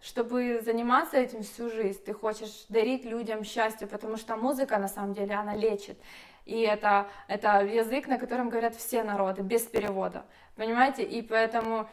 [0.00, 5.14] чтобы заниматься этим всю жизнь, ты хочешь дарить людям счастье, потому что музыка, на самом
[5.14, 5.96] деле, она лечит.
[6.44, 10.26] И это, это язык, на котором говорят все народы, без перевода.
[10.56, 11.04] Понимаете?
[11.04, 11.88] И поэтому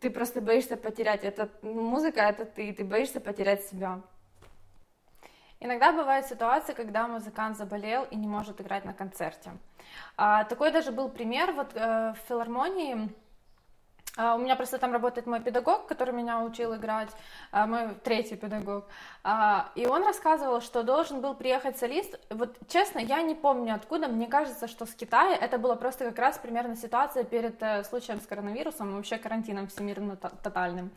[0.00, 1.24] ты просто боишься потерять.
[1.24, 4.00] Это музыка, это ты, ты боишься потерять себя.
[5.60, 9.50] Иногда бывают ситуации, когда музыкант заболел и не может играть на концерте.
[10.16, 13.10] А, такой даже был пример вот э, в филармонии
[14.16, 17.10] а, у меня просто там работает мой педагог, который меня учил играть,
[17.52, 18.86] а, мой третий педагог.
[19.28, 22.16] А, и он рассказывал, что должен был приехать солист.
[22.30, 24.06] Вот честно, я не помню откуда.
[24.06, 28.20] Мне кажется, что с Китая это было просто как раз примерно ситуация перед э, случаем
[28.20, 30.92] с коронавирусом, вообще карантином всемирно тотальным.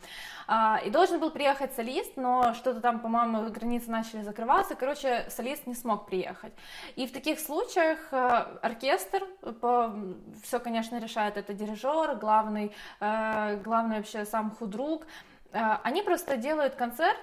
[0.86, 4.76] И должен был приехать солист, но что-то там, по-моему, границы начали закрываться.
[4.76, 6.54] Короче, солист не смог приехать.
[6.96, 8.18] И в таких случаях э,
[8.62, 9.26] оркестр,
[10.44, 16.76] все, конечно, решает это дирижер, главный э, главный вообще сам худрук, а, они просто делают
[16.76, 17.20] концерт,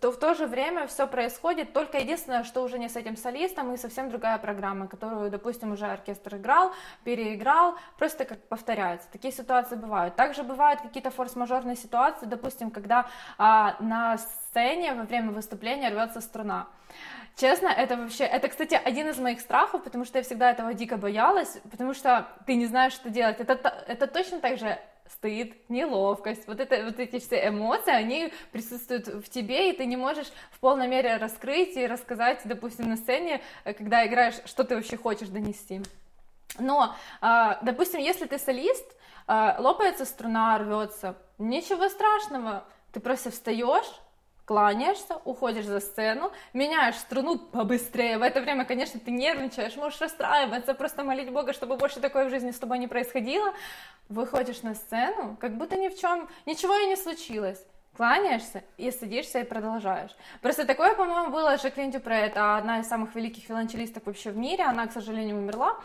[0.00, 3.72] то, в то же время все происходит, только единственное, что уже не с этим солистом
[3.72, 6.72] и совсем другая программа, которую, допустим, уже оркестр играл,
[7.04, 9.08] переиграл, просто как повторяется.
[9.10, 10.16] Такие ситуации бывают.
[10.16, 13.06] Также бывают какие-то форс-мажорные ситуации, допустим, когда
[13.38, 16.66] а, на сцене во время выступления рвется струна.
[17.36, 20.96] Честно, это вообще, это, кстати, один из моих страхов, потому что я всегда этого дико
[20.96, 23.40] боялась, потому что ты не знаешь, что делать.
[23.40, 29.06] Это, это точно так же стыд, неловкость, вот, это, вот эти все эмоции, они присутствуют
[29.06, 33.42] в тебе, и ты не можешь в полной мере раскрыть и рассказать, допустим, на сцене,
[33.64, 35.82] э, когда играешь, что ты вообще хочешь донести.
[36.58, 38.84] Но, а, допустим, если ты солист,
[39.26, 43.90] а, лопается струна, рвется, ничего страшного, ты просто встаешь,
[44.44, 48.18] кланяешься, уходишь за сцену, меняешь струну побыстрее.
[48.18, 52.30] В это время, конечно, ты нервничаешь, можешь расстраиваться, просто молить Бога, чтобы больше такое в
[52.30, 53.52] жизни с тобой не происходило.
[54.08, 57.64] Выходишь на сцену, как будто ни в чем, ничего и не случилось.
[57.96, 60.10] Кланяешься и садишься и продолжаешь.
[60.42, 64.64] Просто такое, по-моему, было Жаклин Дюпре, это одна из самых великих виолончелисток вообще в мире,
[64.64, 65.76] она, к сожалению, умерла.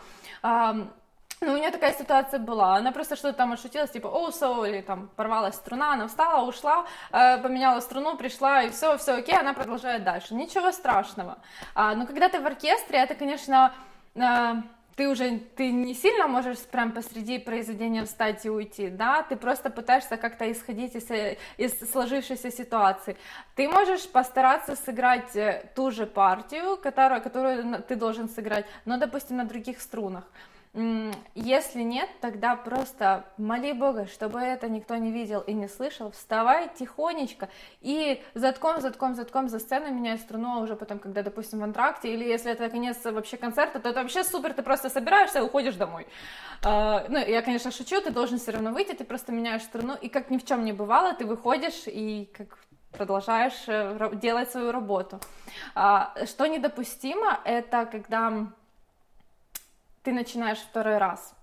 [1.46, 4.82] Ну, у нее такая ситуация была, она просто что-то там отшутилась, типа, о, со, или
[4.82, 9.54] там порвалась струна, она встала, ушла, э, поменяла струну, пришла, и все, все окей, она
[9.54, 10.34] продолжает дальше.
[10.34, 11.38] Ничего страшного.
[11.74, 13.72] А, но когда ты в оркестре, это, конечно,
[14.14, 14.54] э,
[14.96, 19.70] ты уже ты не сильно можешь прям посреди произведения встать и уйти, да, ты просто
[19.70, 21.10] пытаешься как-то исходить из,
[21.56, 23.16] из сложившейся ситуации.
[23.54, 29.38] Ты можешь постараться сыграть э, ту же партию, которую, которую ты должен сыграть, но, допустим,
[29.38, 30.24] на других струнах.
[30.72, 36.12] Если нет, тогда просто моли Бога, чтобы это никто не видел и не слышал.
[36.12, 37.48] Вставай тихонечко
[37.80, 42.14] и затком, затком, затком за сценой меняй струну, а уже потом, когда, допустим, в антракте,
[42.14, 45.74] или если это конец вообще концерта, то это вообще супер, ты просто собираешься и уходишь
[45.74, 46.06] домой.
[46.62, 50.08] Uh, ну, я, конечно, шучу, ты должен все равно выйти, ты просто меняешь струну, и
[50.08, 52.58] как ни в чем не бывало, ты выходишь и как
[52.92, 55.20] продолжаешь э, делать свою работу.
[55.74, 58.52] Uh, что недопустимо, это когда
[60.02, 61.34] ты начинаешь второй раз.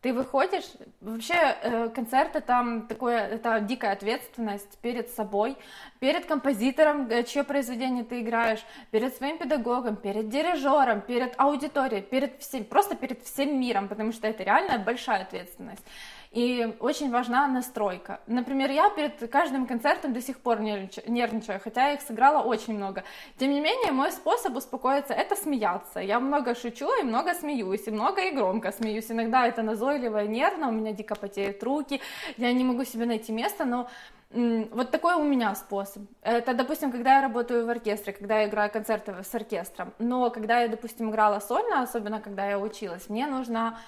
[0.00, 0.64] Ты выходишь,
[1.02, 5.58] вообще э, концерт это такое, это дикая ответственность перед собой,
[5.98, 12.40] перед композитором, э, чье произведение ты играешь, перед своим педагогом, перед дирижером, перед аудиторией, перед
[12.40, 15.84] всем, просто перед всем миром, потому что это реально большая ответственность.
[16.32, 18.20] И очень важна настройка.
[18.28, 23.02] Например, я перед каждым концертом до сих пор нервничаю, хотя я их сыграла очень много.
[23.36, 25.98] Тем не менее, мой способ успокоиться— это смеяться.
[25.98, 29.10] Я много шучу и много смеюсь, и много и громко смеюсь.
[29.10, 32.00] Иногда это назойливо и нервно, у меня дико потеют руки,
[32.36, 33.88] я не могу себе найти место, но
[34.32, 36.04] вот такой у меня способ.
[36.22, 39.92] Это, допустим, когда я работаю в оркестре, когда я играю концерты с оркестром.
[39.98, 43.78] Но когда я, допустим, играла сольно, особенно когда я училась, мне нужно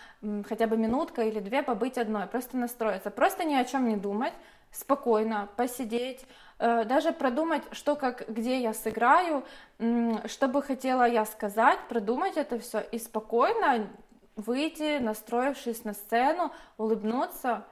[0.49, 4.33] хотя бы минутка или две побыть одной, просто настроиться, просто ни о чем не думать,
[4.73, 6.27] спокойно посидеть,
[6.59, 9.45] э, даже продумать, что как, где я сыграю,
[9.79, 13.89] что бы хотела я сказать, продумать это все и спокойно
[14.35, 17.65] выйти, настроившись на сцену, улыбнуться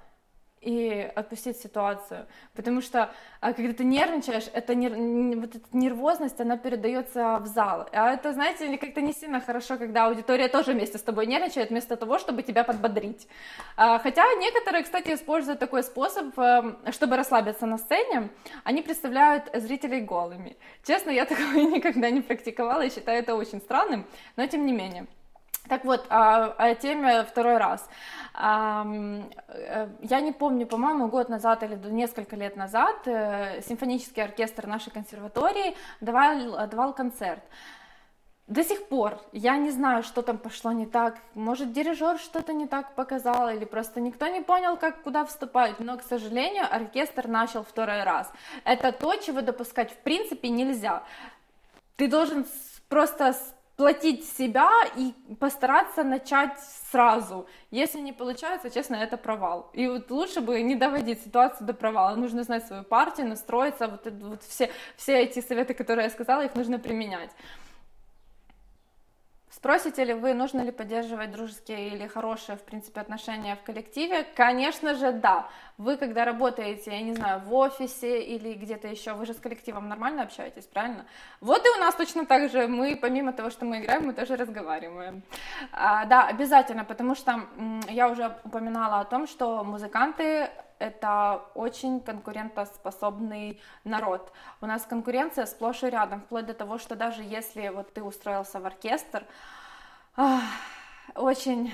[0.60, 2.26] и отпустить ситуацию.
[2.54, 4.94] Потому что а, когда ты нервничаешь, это нер...
[5.40, 7.88] вот эта нервозность, она передается в зал.
[7.92, 11.96] А это, знаете, как-то не сильно хорошо, когда аудитория тоже вместе с тобой нервничает, вместо
[11.96, 13.26] того, чтобы тебя подбодрить.
[13.76, 18.28] А, хотя некоторые, кстати, используют такой способ, эм, чтобы расслабиться на сцене,
[18.64, 20.58] они представляют зрителей голыми.
[20.84, 25.06] Честно, я такого никогда не практиковала и считаю это очень странным, но тем не менее.
[25.68, 27.88] Так вот, о, о теме второй раз.
[28.34, 34.90] Э, я не помню, по-моему, год назад или несколько лет назад э, симфонический оркестр нашей
[34.90, 37.42] консерватории давал, давал концерт.
[38.50, 41.18] До сих пор я не знаю, что там пошло не так.
[41.34, 45.78] Может, дирижер что-то не так показал, или просто никто не понял, как куда вступать.
[45.78, 48.28] Но, к сожалению, оркестр начал второй раз.
[48.64, 51.04] Это то, чего допускать в принципе нельзя.
[51.94, 52.44] Ты должен
[52.88, 53.36] просто
[53.80, 56.58] платить себя и постараться начать
[56.90, 57.46] сразу.
[57.70, 59.70] Если не получается, честно, это провал.
[59.72, 62.14] И вот лучше бы не доводить ситуацию до провала.
[62.14, 63.88] Нужно знать свою партию, настроиться.
[63.88, 67.30] Вот, вот все, все эти советы, которые я сказала, их нужно применять.
[69.60, 74.24] Спросите ли вы, нужно ли поддерживать дружеские или хорошие, в принципе, отношения в коллективе?
[74.34, 75.50] Конечно же, да.
[75.76, 79.86] Вы, когда работаете, я не знаю, в офисе или где-то еще, вы же с коллективом
[79.86, 81.04] нормально общаетесь, правильно?
[81.42, 82.68] Вот и у нас точно так же.
[82.68, 85.22] Мы, помимо того, что мы играем, мы тоже разговариваем.
[85.72, 87.40] А, да, обязательно, потому что
[87.90, 90.48] я уже упоминала о том, что музыканты
[90.80, 94.32] это очень конкурентоспособный народ.
[94.60, 98.58] У нас конкуренция сплошь и рядом, вплоть до того, что даже если вот ты устроился
[98.58, 99.24] в оркестр,
[101.14, 101.72] очень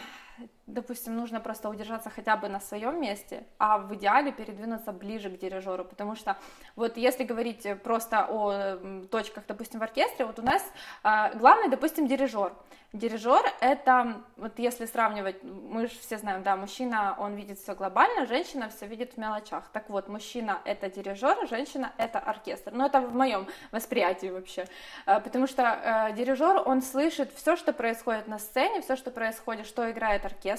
[0.67, 5.39] допустим, нужно просто удержаться хотя бы на своем месте, а в идеале передвинуться ближе к
[5.39, 6.37] дирижеру, потому что
[6.75, 10.65] вот если говорить просто о точках, допустим, в оркестре, вот у нас
[11.03, 12.53] а, главный, допустим, дирижер.
[12.93, 18.27] Дирижер это, вот если сравнивать, мы же все знаем, да, мужчина, он видит все глобально,
[18.27, 19.69] женщина все видит в мелочах.
[19.73, 22.73] Так вот, мужчина это дирижер, женщина это оркестр.
[22.73, 24.67] Но это в моем восприятии вообще.
[25.05, 29.67] А, потому что э, дирижер, он слышит все, что происходит на сцене, все, что происходит,
[29.67, 30.56] что играет оркестр,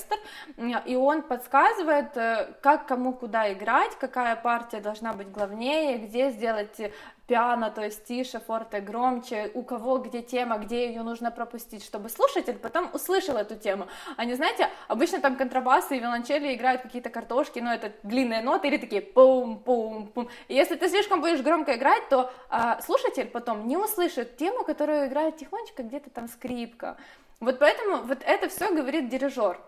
[0.86, 6.80] и он подсказывает, э, как кому куда играть, какая партия должна быть главнее, где сделать
[7.28, 12.10] пиано, то есть тише, форте, громче, у кого где тема, где ее нужно пропустить, чтобы
[12.10, 13.88] слушатель потом услышал эту тему.
[14.16, 18.70] А не знаете, обычно там контрабасы и виолончели играют какие-то картошки, но это длинные ноты
[18.70, 20.30] или такие пум-пум-пум.
[20.48, 25.38] Если ты слишком будешь громко играть, то а, слушатель потом не услышит тему, которую играет
[25.38, 26.98] тихонечко где-то там скрипка.
[27.40, 29.60] Вот поэтому вот это все говорит дирижер.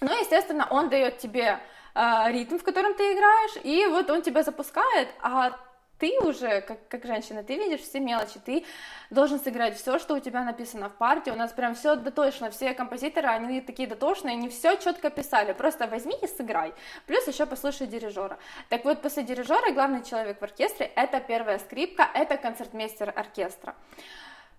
[0.00, 1.60] Ну, естественно, он дает тебе
[1.94, 5.58] э, ритм, в котором ты играешь, и вот он тебя запускает, а
[6.00, 8.64] ты уже, как, как женщина, ты видишь все мелочи, ты
[9.10, 12.72] должен сыграть все, что у тебя написано в партии, у нас прям все дотошно, все
[12.72, 16.72] композиторы, они такие дотошные, не все четко писали, просто возьми и сыграй,
[17.06, 18.38] плюс еще послушай дирижера.
[18.70, 23.74] Так вот, после дирижера главный человек в оркестре, это первая скрипка, это концертмейстер оркестра.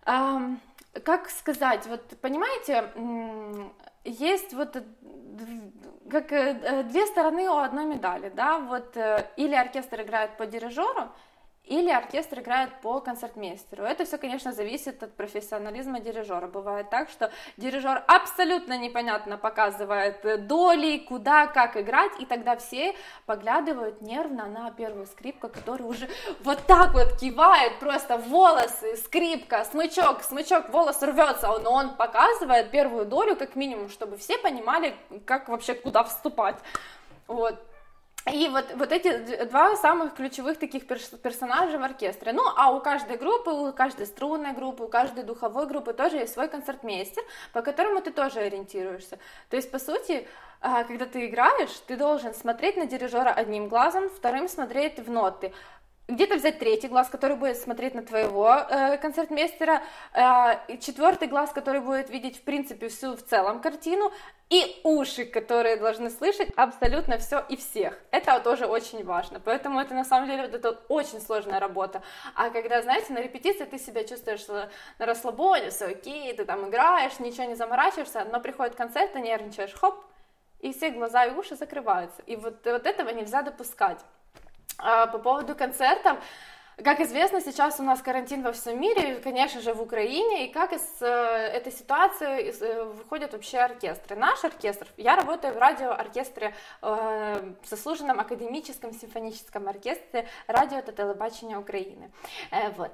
[0.04, 0.58] Um,
[1.04, 2.90] как сказать, вот понимаете,
[4.04, 4.84] есть вот
[6.10, 10.46] как э, э, две стороны у одной медали, да, вот э, или оркестр играет по
[10.46, 11.10] дирижеру,
[11.72, 13.84] или оркестр играет по концертмейстеру.
[13.84, 16.48] Это все, конечно, зависит от профессионализма дирижера.
[16.48, 22.94] Бывает так, что дирижер абсолютно непонятно показывает доли, куда, как играть, и тогда все
[23.26, 26.10] поглядывают нервно на первую скрипку, которая уже
[26.44, 33.06] вот так вот кивает, просто волосы, скрипка, смычок, смычок, волос рвется, но он показывает первую
[33.06, 34.94] долю как минимум, чтобы все понимали,
[35.26, 36.58] как вообще куда вступать.
[37.28, 37.71] Вот.
[38.30, 42.34] И вот, вот эти два самых ключевых таких персонажа в оркестре.
[42.34, 46.34] Ну, а у каждой группы, у каждой струнной группы, у каждой духовой группы тоже есть
[46.34, 49.18] свой концертмейстер, по которому ты тоже ориентируешься.
[49.50, 50.28] То есть, по сути,
[50.62, 55.52] а, когда ты играешь, ты должен смотреть на дирижера одним глазом, вторым смотреть в ноты
[56.16, 59.82] где-то взять третий глаз, который будет смотреть на твоего э, концертмейстера,
[60.14, 64.12] э, четвертый глаз, который будет видеть, в принципе, всю в целом картину,
[64.50, 67.98] и уши, которые должны слышать абсолютно все и всех.
[68.12, 72.02] Это тоже очень важно, поэтому это на самом деле вот это очень сложная работа.
[72.36, 74.70] А когда, знаете, на репетиции ты себя чувствуешь на
[75.00, 80.04] расслабоне, все окей, ты там играешь, ничего не заморачиваешься, но приходит концерт, ты нервничаешь, хоп,
[80.60, 82.22] и все глаза и уши закрываются.
[82.28, 84.00] И вот, вот этого нельзя допускать.
[84.78, 86.18] А, по поводу концертов,
[86.84, 90.74] как известно, сейчас у нас карантин во всем мире, конечно же, в Украине, и как
[90.74, 94.16] из э, этой ситуации э, выходят вообще оркестры.
[94.16, 101.58] Наш оркестр, я работаю в радиооркестре, э, в заслуженном академическом симфоническом оркестре радио это телебачение
[101.58, 102.12] Украины.
[102.78, 102.92] Вот.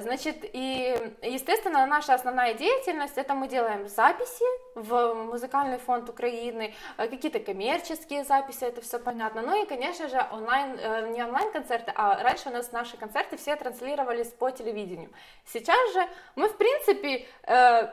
[0.00, 7.40] Значит, и, естественно, наша основная деятельность, это мы делаем записи в музыкальный фонд Украины, какие-то
[7.40, 9.42] коммерческие записи, это все понятно.
[9.42, 10.76] Ну и, конечно же, онлайн,
[11.12, 15.10] не онлайн-концерты, а раньше у нас наши концерты все транслировались по телевидению.
[15.46, 16.06] Сейчас же
[16.36, 17.92] мы, в принципе, э,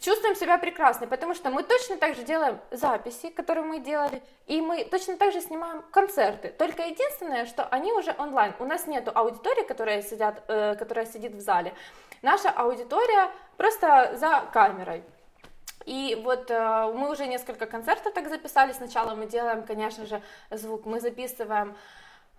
[0.00, 4.60] чувствуем себя прекрасно, потому что мы точно так же делаем записи, которые мы делали, и
[4.60, 6.48] мы точно так же снимаем концерты.
[6.48, 8.54] Только единственное, что они уже онлайн.
[8.58, 11.72] У нас нет аудитории, которая, сидят, э, которая сидит в зале.
[12.22, 15.02] Наша аудитория просто за камерой.
[15.86, 18.72] И вот э, мы уже несколько концертов так записали.
[18.72, 21.74] Сначала мы делаем, конечно же, звук, мы записываем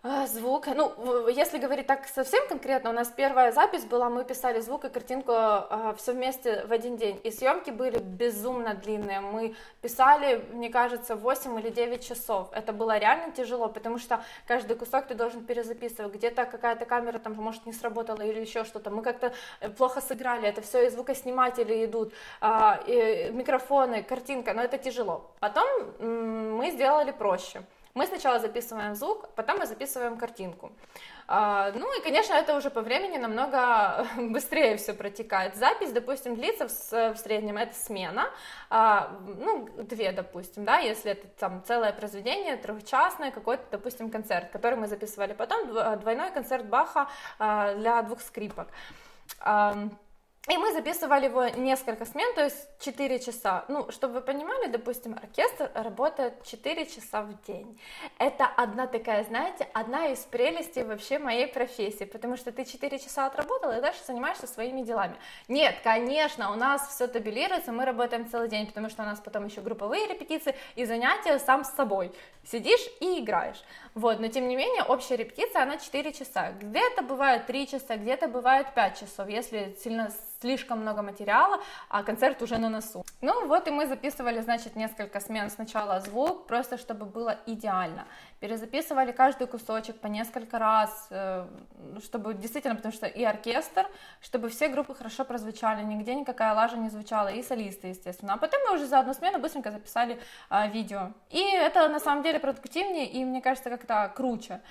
[0.03, 0.67] звук.
[0.67, 4.89] Ну, если говорить так совсем конкретно, у нас первая запись была, мы писали звук и
[4.89, 7.19] картинку э, все вместе в один день.
[7.23, 9.21] И съемки были безумно длинные.
[9.21, 12.49] Мы писали, мне кажется, 8 или 9 часов.
[12.51, 16.13] Это было реально тяжело, потому что каждый кусок ты должен перезаписывать.
[16.13, 18.89] Где-то какая-то камера там, может, не сработала или еще что-то.
[18.89, 20.47] Мы как-то э, плохо сыграли.
[20.47, 22.47] Это все и звукосниматели идут, э,
[22.87, 25.31] и микрофоны, картинка, но это тяжело.
[25.39, 25.67] Потом
[25.99, 27.61] мы сделали проще.
[27.93, 30.71] Мы сначала записываем звук, потом мы записываем картинку.
[31.27, 35.55] А, ну и, конечно, это уже по времени намного быстрее все протекает.
[35.55, 38.29] Запись, допустим, длится в, среднем, это смена,
[38.69, 44.77] а, ну, две, допустим, да, если это там целое произведение, трехчастное, какой-то, допустим, концерт, который
[44.77, 45.33] мы записывали.
[45.33, 45.67] Потом
[45.99, 48.67] двойной концерт Баха а, для двух скрипок.
[50.49, 53.63] И мы записывали его несколько смен, то есть 4 часа.
[53.67, 57.79] Ну, чтобы вы понимали, допустим, оркестр работает 4 часа в день.
[58.17, 63.27] Это одна такая, знаете, одна из прелестей вообще моей профессии, потому что ты 4 часа
[63.27, 65.15] отработал и дальше занимаешься своими делами.
[65.47, 69.45] Нет, конечно, у нас все табелируется, мы работаем целый день, потому что у нас потом
[69.45, 72.11] еще групповые репетиции и занятия сам с собой.
[72.43, 73.63] Сидишь и играешь.
[73.93, 76.51] Вот, но тем не менее, общая репетиция, она 4 часа.
[76.53, 80.11] Где-то бывает 3 часа, где-то бывает 5 часов, если сильно
[80.41, 83.05] слишком много материала, а концерт уже на носу.
[83.21, 88.05] Ну вот и мы записывали, значит, несколько смен сначала звук, просто чтобы было идеально.
[88.41, 91.47] Перезаписывали каждый кусочек по несколько раз, э,
[92.03, 93.85] чтобы действительно, потому что и оркестр,
[94.19, 98.33] чтобы все группы хорошо прозвучали, нигде никакая лажа не звучала, и солисты, естественно.
[98.33, 100.19] А потом мы уже за одну смену быстренько записали
[100.49, 101.11] а, видео.
[101.29, 104.61] И это на самом деле продуктивнее, и мне кажется, как-то круче.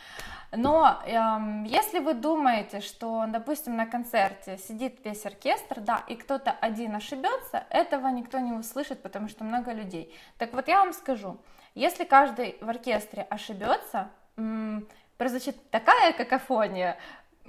[0.51, 6.51] Но эм, если вы думаете, что, допустим, на концерте сидит весь оркестр, да, и кто-то
[6.51, 10.13] один ошибется, этого никто не услышит, потому что много людей.
[10.39, 11.39] Так вот я вам скажу,
[11.75, 14.11] если каждый в оркестре ошибется,
[15.17, 16.97] прозвучит такая какофония,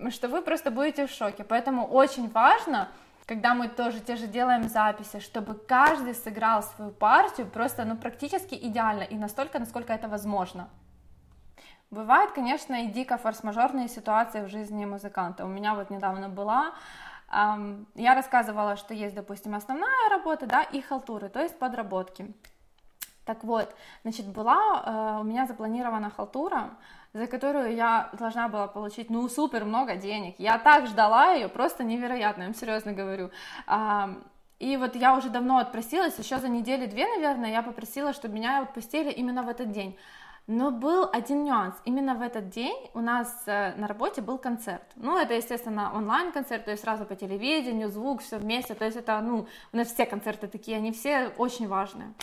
[0.09, 1.43] что вы просто будете в шоке.
[1.43, 2.89] Поэтому очень важно,
[3.25, 8.55] когда мы тоже те же делаем записи, чтобы каждый сыграл свою партию просто, ну, практически
[8.55, 10.69] идеально и настолько, насколько это возможно.
[11.91, 15.45] Бывают, конечно, и дико форс-мажорные ситуации в жизни музыканта.
[15.45, 16.73] У меня вот недавно была,
[17.31, 22.33] эм, я рассказывала, что есть, допустим, основная работа, да, и халтуры, то есть подработки.
[23.25, 26.71] Так вот, значит, была э, у меня запланирована халтура,
[27.13, 30.35] за которую я должна была получить, ну, супер много денег.
[30.37, 33.29] Я так ждала ее, просто невероятно, я вам серьезно говорю.
[33.67, 34.15] Э,
[34.59, 39.11] и вот я уже давно отпросилась, еще за недели-две, наверное, я попросила, чтобы меня отпустили
[39.11, 39.97] именно в этот день.
[40.47, 41.75] Но был один нюанс.
[41.85, 44.83] Именно в этот день у нас э, на работе был концерт.
[44.95, 48.73] Ну, это, естественно, онлайн-концерт, то есть сразу по телевидению, звук, все вместе.
[48.73, 52.13] То есть это, ну, у нас все концерты такие, они все очень важные.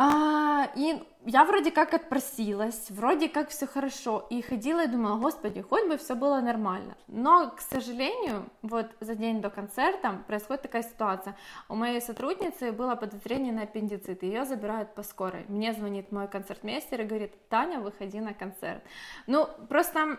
[0.00, 5.60] А, и я вроде как отпросилась, вроде как все хорошо, и ходила и думала, господи,
[5.60, 6.96] хоть бы все было нормально.
[7.08, 11.36] Но, к сожалению, вот за день до концерта происходит такая ситуация.
[11.68, 15.44] У моей сотрудницы было подозрение на аппендицит, ее забирают по скорой.
[15.48, 18.84] Мне звонит мой концертмейстер и говорит, Таня, выходи на концерт.
[19.26, 20.16] Ну, просто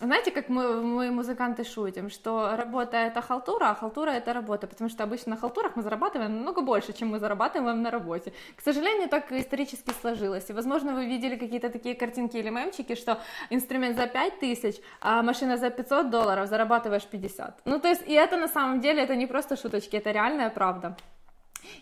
[0.00, 4.88] знаете, как мы, мы музыканты шутим, что работа это халтура, а халтура это работа, потому
[4.88, 8.32] что обычно на халтурах мы зарабатываем намного больше, чем мы зарабатываем на работе.
[8.56, 10.48] К сожалению, так исторически сложилось.
[10.50, 13.20] И, возможно, вы видели какие-то такие картинки или мемчики, что
[13.50, 17.60] инструмент за 5 тысяч, а машина за 500 долларов, зарабатываешь 50.
[17.66, 20.96] Ну, то есть, и это на самом деле, это не просто шуточки, это реальная правда.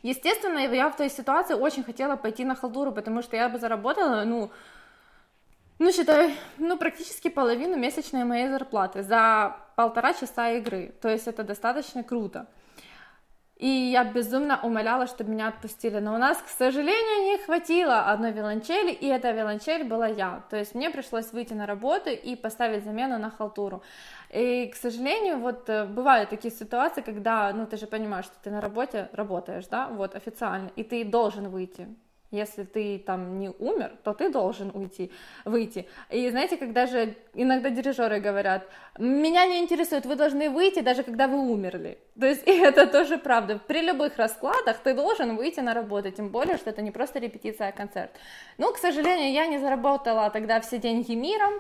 [0.02, 4.24] Естественно, я в той ситуации очень хотела пойти на халтуру, потому что я бы заработала,
[4.24, 4.50] ну,
[5.78, 10.94] ну, считай, ну, практически половину месячной моей зарплаты за полтора часа игры.
[11.00, 12.46] То есть это достаточно круто.
[13.58, 15.98] И я безумно умоляла, чтобы меня отпустили.
[15.98, 20.44] Но у нас, к сожалению, не хватило одной виолончели, и эта виолончель была я.
[20.48, 23.82] То есть мне пришлось выйти на работу и поставить замену на халтуру.
[24.30, 28.50] И, к сожалению, вот э, бывают такие ситуации, когда, ну, ты же понимаешь, что ты
[28.50, 31.88] на работе работаешь, да, вот, официально, и ты должен выйти.
[32.30, 35.10] Если ты там не умер, то ты должен уйти,
[35.46, 35.88] выйти.
[36.10, 38.68] И знаете, когда же иногда дирижеры говорят,
[38.98, 41.98] меня не интересует, вы должны выйти, даже когда вы умерли.
[42.20, 43.58] То есть и это тоже правда.
[43.66, 47.68] При любых раскладах ты должен выйти на работу, тем более, что это не просто репетиция,
[47.68, 48.10] а концерт.
[48.58, 51.54] Ну, к сожалению, я не заработала тогда все деньги миром,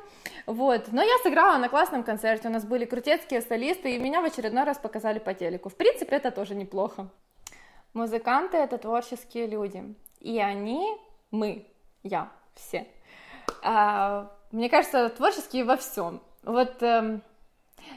[0.44, 0.92] вот.
[0.92, 4.64] Но я сыграла на классном концерте, у нас были крутецкие солисты, и меня в очередной
[4.64, 5.70] раз показали по телеку.
[5.70, 7.08] В принципе, это тоже неплохо.
[7.94, 9.82] Музыканты— это творческие люди.
[10.20, 10.96] И они,
[11.30, 11.66] мы,
[12.02, 12.86] я, все.
[13.62, 16.20] А, мне кажется, творческие во всем.
[16.42, 17.20] Вот, э,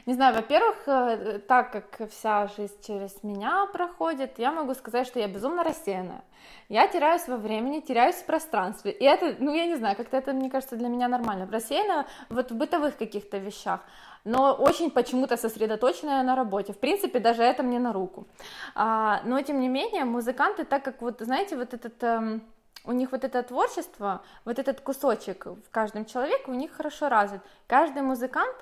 [0.06, 5.18] не знаю, во-первых, э, так как вся жизнь через меня проходит, я могу сказать, что
[5.18, 6.22] я безумно рассеянная.
[6.68, 8.90] Я теряюсь во времени, теряюсь в пространстве.
[8.92, 11.48] И это, ну, я не знаю, как-то это, мне кажется, для меня нормально.
[11.50, 13.80] Рассеянная вот в бытовых каких-то вещах
[14.24, 16.72] но очень почему-то сосредоточенная на работе.
[16.72, 18.26] В принципе, даже это мне на руку.
[18.74, 22.02] А, но, тем не менее, музыканты, так как, вот, знаете, вот этот...
[22.02, 22.42] Эм,
[22.84, 27.40] у них вот это творчество, вот этот кусочек в каждом человеке у них хорошо развит.
[27.68, 28.56] Каждый музыкант,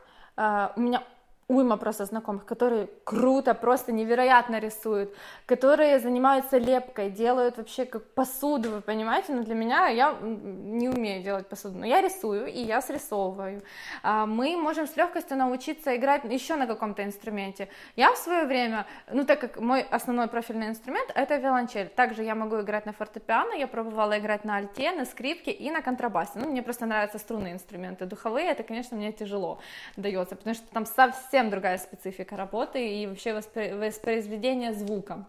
[0.76, 1.03] у меня
[1.51, 5.14] уйма просто знакомых, которые круто, просто невероятно рисуют,
[5.46, 11.24] которые занимаются лепкой, делают вообще как посуду, вы понимаете, но для меня я не умею
[11.24, 13.62] делать посуду, но я рисую и я срисовываю.
[14.03, 17.68] А, мы можем с легкостью научиться играть еще на каком-то инструменте.
[17.96, 22.34] Я в свое время, ну так как мой основной профильный инструмент это виолончель, также я
[22.34, 26.32] могу играть на фортепиано, я пробовала играть на альте, на скрипке и на контрабасе.
[26.36, 28.07] Ну, мне просто нравятся струнные инструменты.
[28.07, 29.59] Духовые, это, конечно, мне тяжело
[29.96, 35.24] дается, потому что там совсем совсем другая специфика работы и вообще воспроизведения звука.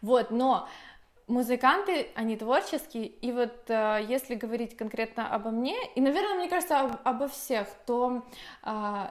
[0.00, 0.68] Вот, но
[1.26, 6.80] музыканты, они творческие, и вот э, если говорить конкретно обо мне, и, наверное, мне кажется,
[6.80, 8.22] об, обо всех, то
[8.64, 9.08] э,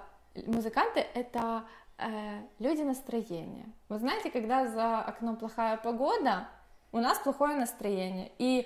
[0.48, 1.64] музыканты— это
[1.98, 3.66] э, люди настроения.
[3.90, 6.48] Вы знаете, когда за окном плохая погода,
[6.94, 8.66] у нас плохое настроение, и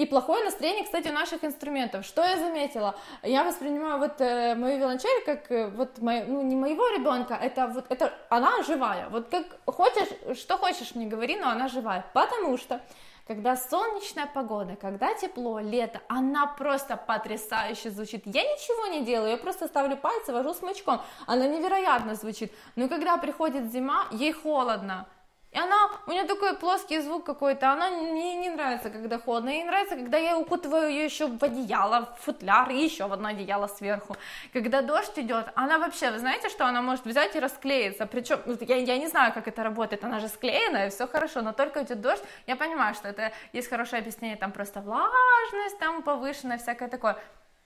[0.00, 2.06] и плохое настроение, кстати, у наших инструментов.
[2.06, 2.94] Что я заметила?
[3.22, 7.66] Я воспринимаю вот э, мою виолончель как э, вот мою, ну не моего ребенка, это
[7.66, 9.10] вот это она живая.
[9.10, 12.80] Вот как хочешь, что хочешь мне говори, но она живая, потому что
[13.26, 18.22] когда солнечная погода, когда тепло, лето, она просто потрясающе звучит.
[18.24, 22.52] Я ничего не делаю, я просто ставлю пальцы, вожу смычком, она невероятно звучит.
[22.74, 25.06] Но когда приходит зима, ей холодно,
[25.52, 29.64] и она, у нее такой плоский звук какой-то, она мне не нравится, когда холодно, ей
[29.64, 33.66] нравится, когда я укутываю ее еще в одеяло, в футляр и еще в одно одеяло
[33.66, 34.16] сверху.
[34.52, 38.56] Когда дождь идет, она вообще, вы знаете, что она может взять и расклеиться, причем, ну,
[38.60, 42.00] я, я не знаю, как это работает, она же склеенная, все хорошо, но только идет
[42.00, 47.16] дождь, я понимаю, что это есть хорошее объяснение, там просто влажность, там повышенная, всякое такое.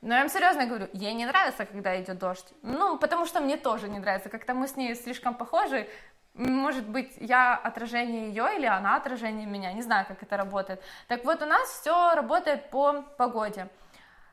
[0.05, 2.53] Но я вам серьезно говорю, ей не нравится, когда идет дождь.
[2.61, 4.29] Ну, потому что мне тоже не нравится.
[4.29, 5.89] Как-то мы с ней слишком похожи,
[6.35, 10.83] может быть, я отражение ее или она отражение меня, не знаю, как это работает.
[11.07, 13.69] Так вот, у нас все работает по погоде.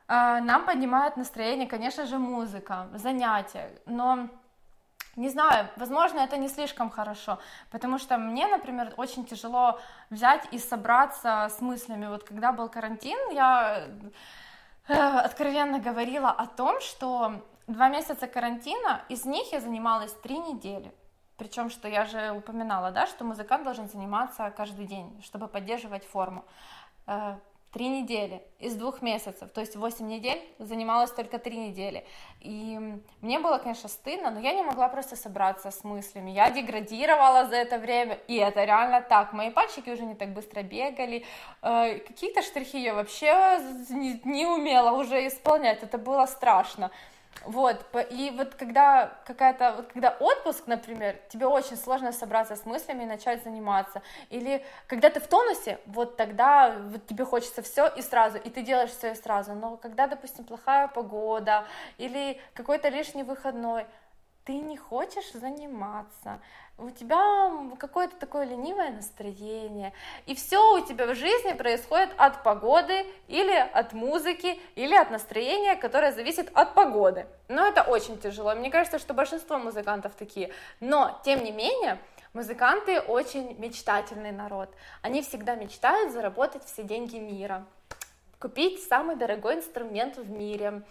[0.08, 4.28] А, нам поднимает настроение, конечно же, музыка, занятия, но
[5.14, 7.38] не знаю, возможно, это не слишком хорошо,
[7.70, 9.78] потому что мне, например, очень тяжело
[10.10, 12.06] взять и собраться с мыслями.
[12.06, 13.86] Вот когда был карантин, я
[14.88, 20.92] э, откровенно говорила о том, что два месяца карантина, из них я занималась три недели.
[21.42, 26.44] Причем, что я же упоминала, да, что музыкант должен заниматься каждый день, чтобы поддерживать форму.
[27.08, 27.34] Э,
[27.72, 32.06] три недели из двух месяцев, то есть восемь недель, занималась только три недели.
[32.38, 32.78] И
[33.20, 36.30] мне было, конечно, стыдно, но я не могла просто собраться с мыслями.
[36.30, 39.32] Я деградировала за это время, и это реально так.
[39.32, 41.24] Мои пальчики уже не так быстро бегали,
[41.62, 43.58] э, какие-то штрихи я вообще
[44.24, 46.92] не умела уже исполнять, это было страшно.
[47.44, 53.02] Вот, и вот когда какая-то, вот когда отпуск, например, тебе очень сложно собраться с мыслями
[53.02, 58.02] и начать заниматься, или когда ты в тонусе, вот тогда вот тебе хочется все и
[58.02, 61.64] сразу, и ты делаешь все и сразу, но когда, допустим, плохая погода
[61.98, 63.86] или какой-то лишний выходной,
[64.44, 66.40] ты не хочешь заниматься,
[66.78, 69.92] у тебя какое-то такое ленивое настроение,
[70.26, 75.76] и все у тебя в жизни происходит от погоды или от музыки или от настроения,
[75.76, 77.26] которое зависит от погоды.
[77.48, 78.54] Но это очень тяжело.
[78.54, 80.52] Мне кажется, что большинство музыкантов такие.
[80.80, 81.98] Но, тем не менее,
[82.32, 84.70] музыканты очень мечтательный народ.
[85.02, 87.64] Они всегда мечтают заработать все деньги мира,
[88.40, 90.82] купить самый дорогой инструмент в мире,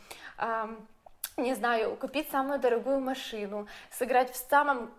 [1.37, 4.91] не знаю, купить самую дорогую машину, сыграть в самом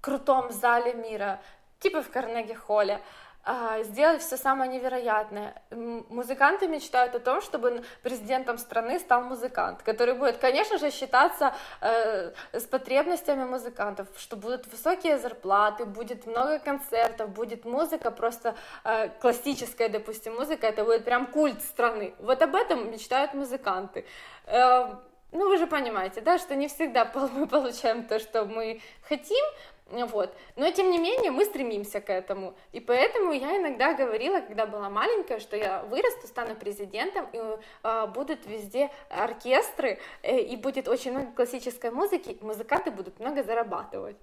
[0.00, 1.40] крутом зале мира,
[1.80, 3.00] типа в Карнеги-холле,
[3.48, 5.54] а, сделать все самое невероятное.
[5.70, 12.32] Музыканты мечтают о том, чтобы президентом страны стал музыкант, который будет, конечно же, считаться э,
[12.52, 19.88] с потребностями музыкантов, что будут высокие зарплаты, будет много концертов, будет музыка просто э, классическая,
[19.88, 22.14] допустим, музыка, это будет прям культ страны.
[22.18, 24.04] Вот об этом мечтают музыканты.
[24.46, 24.96] Э,
[25.32, 29.44] ну, вы же понимаете, да, что не всегда мы получаем то, что мы хотим,
[29.88, 30.34] вот.
[30.56, 32.56] Но тем не менее мы стремимся к этому.
[32.72, 38.06] И поэтому я иногда говорила, когда была маленькая, что я вырасту, стану президентом, и э,
[38.08, 44.16] будут везде оркестры, э, и будет очень много классической музыки, музыканты будут много зарабатывать.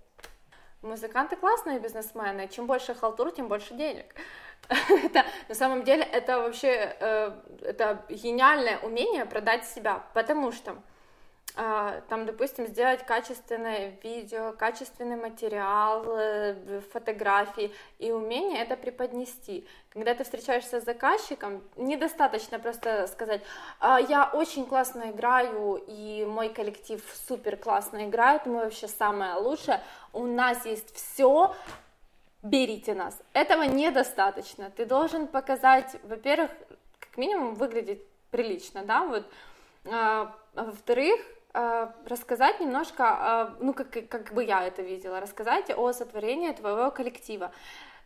[0.82, 2.50] Музыканты классные бизнесмены.
[2.50, 4.14] Чем больше халтур, тем больше денег.
[4.90, 7.32] это, на самом деле это вообще э,
[7.62, 10.76] это гениальное умение продать себя, потому что
[12.10, 19.68] там, допустим, сделать качественное видео, качественный материал, э, фотографии и умение это преподнести.
[19.90, 23.42] Когда ты встречаешься с заказчиком, недостаточно просто сказать,
[23.80, 29.80] «А, я очень классно играю, и мой коллектив супер классно играет, мы вообще самое лучшее,
[30.12, 31.56] у нас есть все,
[32.42, 33.16] берите нас.
[33.34, 34.72] Этого недостаточно.
[34.72, 36.50] Ты должен показать, во-первых,
[37.00, 38.02] как минимум выглядеть
[38.32, 39.24] прилично, да, вот,
[39.86, 41.20] а, а во-вторых,
[41.54, 47.52] рассказать немножко, э, ну, как, как бы я это видела, рассказать о сотворении твоего коллектива,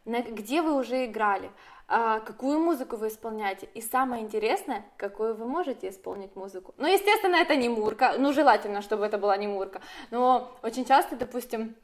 [0.06, 1.50] где вы уже играли,
[1.88, 6.74] э, какую музыку вы исполняете, и самое интересное, какую вы можете исполнить музыку.
[6.78, 9.82] Ну, естественно, это не мурка, ну, желательно, чтобы это была не мурка,
[10.12, 11.76] но очень часто, допустим,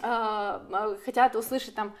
[0.00, 1.94] хотят услышать там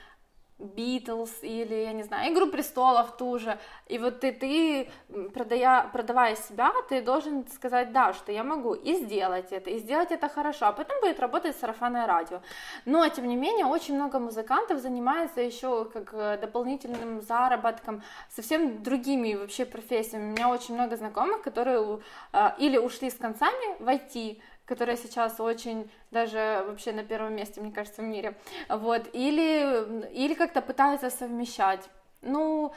[0.64, 3.58] Битлз или, я не знаю, Игру престолов ту же.
[3.86, 4.88] И вот ты, ты
[5.32, 10.10] продая, продавая себя, ты должен сказать, да, что я могу и сделать это, и сделать
[10.10, 12.40] это хорошо, а потом будет работать сарафанное радио.
[12.84, 19.34] Но, тем не менее, очень много музыкантов занимается еще как э, дополнительным заработком, совсем другими
[19.34, 20.30] вообще профессиями.
[20.30, 22.00] У меня очень много знакомых, которые
[22.32, 27.60] э, или ушли с концами в IT, которая сейчас очень даже вообще на первом месте,
[27.60, 28.34] мне кажется, в мире.
[28.68, 29.08] Вот.
[29.12, 31.88] Или, или как-то пытаются совмещать.
[32.22, 32.72] Ну,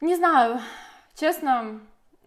[0.00, 0.60] не знаю,
[1.14, 1.80] честно,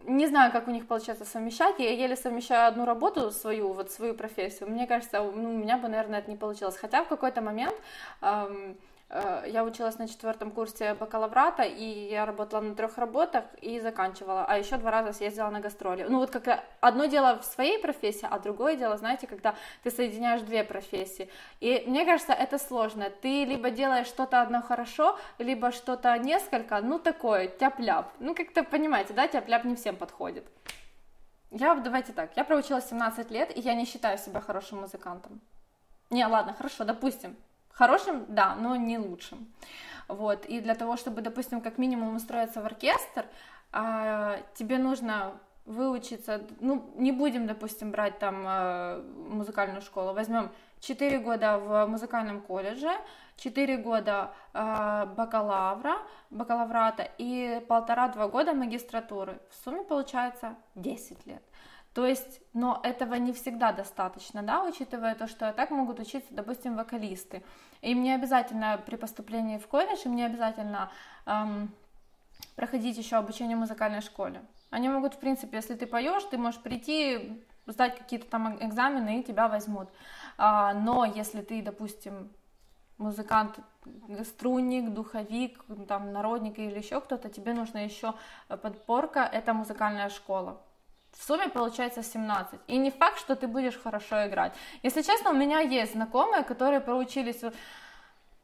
[0.05, 1.79] не знаю, как у них получается совмещать.
[1.79, 4.69] Я еле совмещаю одну работу свою, вот свою профессию.
[4.69, 6.77] Мне кажется, ну, у меня бы, наверное, это не получилось.
[6.77, 7.75] Хотя в какой-то момент
[8.21, 8.77] эм,
[9.11, 14.57] я училась на четвертом курсе бакалаврата, и я работала на трех работах и заканчивала, а
[14.57, 16.05] еще два раза съездила на гастроли.
[16.07, 20.41] Ну вот как одно дело в своей профессии, а другое дело, знаете, когда ты соединяешь
[20.41, 21.29] две профессии.
[21.59, 23.09] И мне кажется, это сложно.
[23.09, 28.11] Ты либо делаешь что-то одно хорошо, либо что-то несколько, ну такое, тяп-ляп.
[28.19, 30.45] Ну как-то понимаете, да, тяп-ляп не всем подходит.
[31.49, 35.41] Я, давайте так, я проучилась 17 лет, и я не считаю себя хорошим музыкантом.
[36.11, 37.35] Не, ладно, хорошо, допустим,
[37.71, 39.47] Хорошим, да, но не лучшим.
[40.07, 43.25] Вот, и для того, чтобы, допустим, как минимум устроиться в оркестр,
[43.71, 45.33] а, тебе нужно
[45.65, 52.41] выучиться, ну, не будем, допустим, брать там а, музыкальную школу, возьмем 4 года в музыкальном
[52.41, 52.91] колледже,
[53.37, 55.97] 4 года э, бакалавра,
[56.29, 59.39] бакалаврата и полтора-два года магистратуры.
[59.49, 61.43] В сумме получается 10 лет.
[61.99, 66.77] То есть, но этого не всегда достаточно, да, учитывая то, что так могут учиться, допустим,
[66.77, 67.43] вокалисты.
[67.81, 70.89] Им не обязательно при поступлении в колледж, им не обязательно
[71.25, 71.69] эм,
[72.55, 74.41] проходить еще обучение в музыкальной школе.
[74.69, 79.23] Они могут, в принципе, если ты поешь, ты можешь прийти, сдать какие-то там экзамены и
[79.23, 79.89] тебя возьмут.
[80.37, 82.29] А, но если ты, допустим,
[82.97, 83.59] музыкант,
[84.23, 88.13] струнник, духовик, там, народник или еще кто-то, тебе нужна еще
[88.47, 90.61] подпорка, это музыкальная школа.
[91.11, 92.59] В сумме получается 17.
[92.67, 94.53] И не факт, что ты будешь хорошо играть.
[94.83, 97.43] Если честно, у меня есть знакомые, которые проучились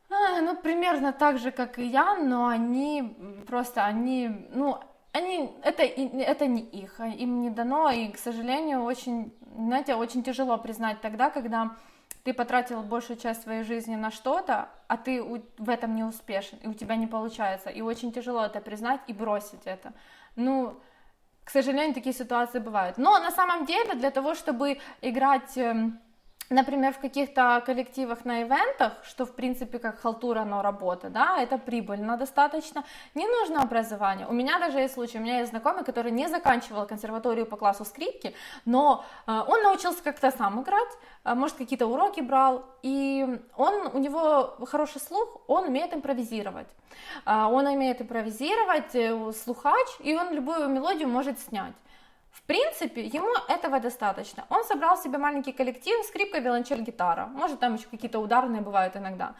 [0.09, 3.16] а, ну, примерно так же, как и я, но они
[3.47, 4.80] просто, они, ну,
[5.11, 10.57] они, это, это не их, им не дано, и, к сожалению, очень, знаете, очень тяжело
[10.57, 11.76] признать тогда, когда
[12.24, 16.68] ты потратил большую часть своей жизни на что-то, а ты в этом не успешен, и
[16.68, 19.93] у тебя не получается, и очень тяжело это признать и бросить это.
[20.36, 20.80] Ну,
[21.45, 22.97] к сожалению, такие ситуации бывают.
[22.97, 25.99] Но на самом деле для того, чтобы играть эм,
[26.49, 31.57] например, в каких-то коллективах на ивентах, что в принципе как халтура, но работа, да, это
[31.57, 32.83] прибыльно достаточно,
[33.15, 34.27] не нужно образование.
[34.27, 37.85] У меня даже есть случай, у меня есть знакомый, который не заканчивал консерваторию по классу
[37.85, 38.35] скрипки,
[38.65, 40.89] но э, он научился как-то сам играть,
[41.23, 46.67] э, может какие-то уроки брал, и он, у него хороший слух, он умеет импровизировать.
[47.25, 51.73] Э, он умеет импровизировать, слухач, и он любую мелодию может снять.
[52.36, 54.43] В принципе, ему этого достаточно.
[54.49, 57.27] Он собрал себе маленький коллектив, скрипка, виолончель, гитара.
[57.27, 59.36] Может, там еще какие-то ударные бывают иногда.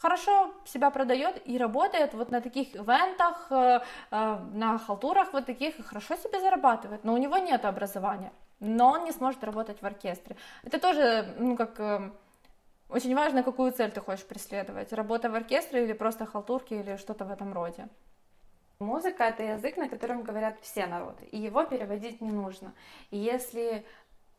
[0.00, 3.80] Хорошо себя продает и работает вот на таких ивентах, э,
[4.10, 7.04] э, на халтурах вот таких, и хорошо себе зарабатывает.
[7.04, 10.36] Но у него нет образования, но он не сможет работать в оркестре.
[10.64, 12.10] Это тоже, ну, как э,
[12.88, 14.92] очень важно, какую цель ты хочешь преследовать.
[14.94, 17.86] Работа в оркестре или просто халтурки или что-то в этом роде.
[18.80, 22.72] Музыка— это язык, на котором говорят все народы, и его переводить не нужно.
[23.10, 23.84] И если...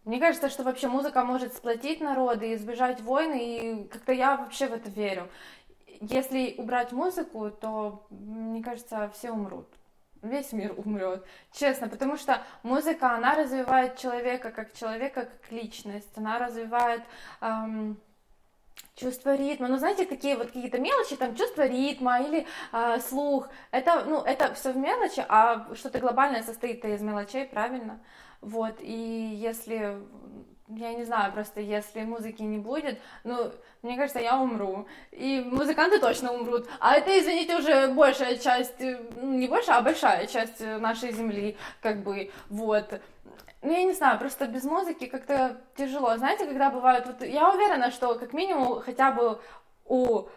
[0.03, 4.73] Мне кажется, что вообще музыка может сплотить народы избежать войны, и как-то я вообще в
[4.73, 5.29] это верю.
[5.99, 9.67] Если убрать музыку, то, мне кажется, все умрут
[10.21, 16.37] весь мир умрет, честно, потому что музыка, она развивает человека как человека, как личность, она
[16.37, 17.01] развивает
[17.41, 17.99] эм,
[19.01, 24.05] чувство ритма, ну знаете, такие вот какие-то мелочи, там чувство ритма или э, слух, это,
[24.05, 27.99] ну, это все в мелочи, а что-то глобальное состоит из мелочей, правильно?
[28.41, 29.97] Вот, и если,
[30.67, 35.99] я не знаю, просто если музыки не будет, ну, мне кажется, я умру, и музыканты
[35.99, 41.11] точно умрут, а это, извините, уже большая часть, ну, не большая, а большая часть нашей
[41.11, 43.01] земли, как бы, вот,
[43.61, 46.17] ну, я не знаю, просто без музыки как-то тяжело.
[46.17, 47.05] Знаете, когда бывают...
[47.05, 49.39] Вот я уверена, что как минимум хотя бы
[49.85, 50.27] у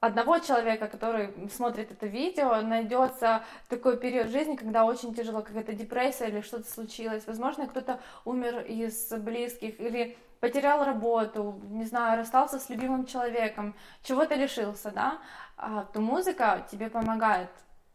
[0.00, 6.28] одного человека, который смотрит это видео, найдется такой период жизни, когда очень тяжело, какая-то депрессия
[6.28, 7.26] или что-то случилось.
[7.26, 14.34] Возможно, кто-то умер из близких или потерял работу, не знаю, расстался с любимым человеком, чего-то
[14.34, 15.18] лишился, да,
[15.56, 17.50] а, то музыка тебе помогает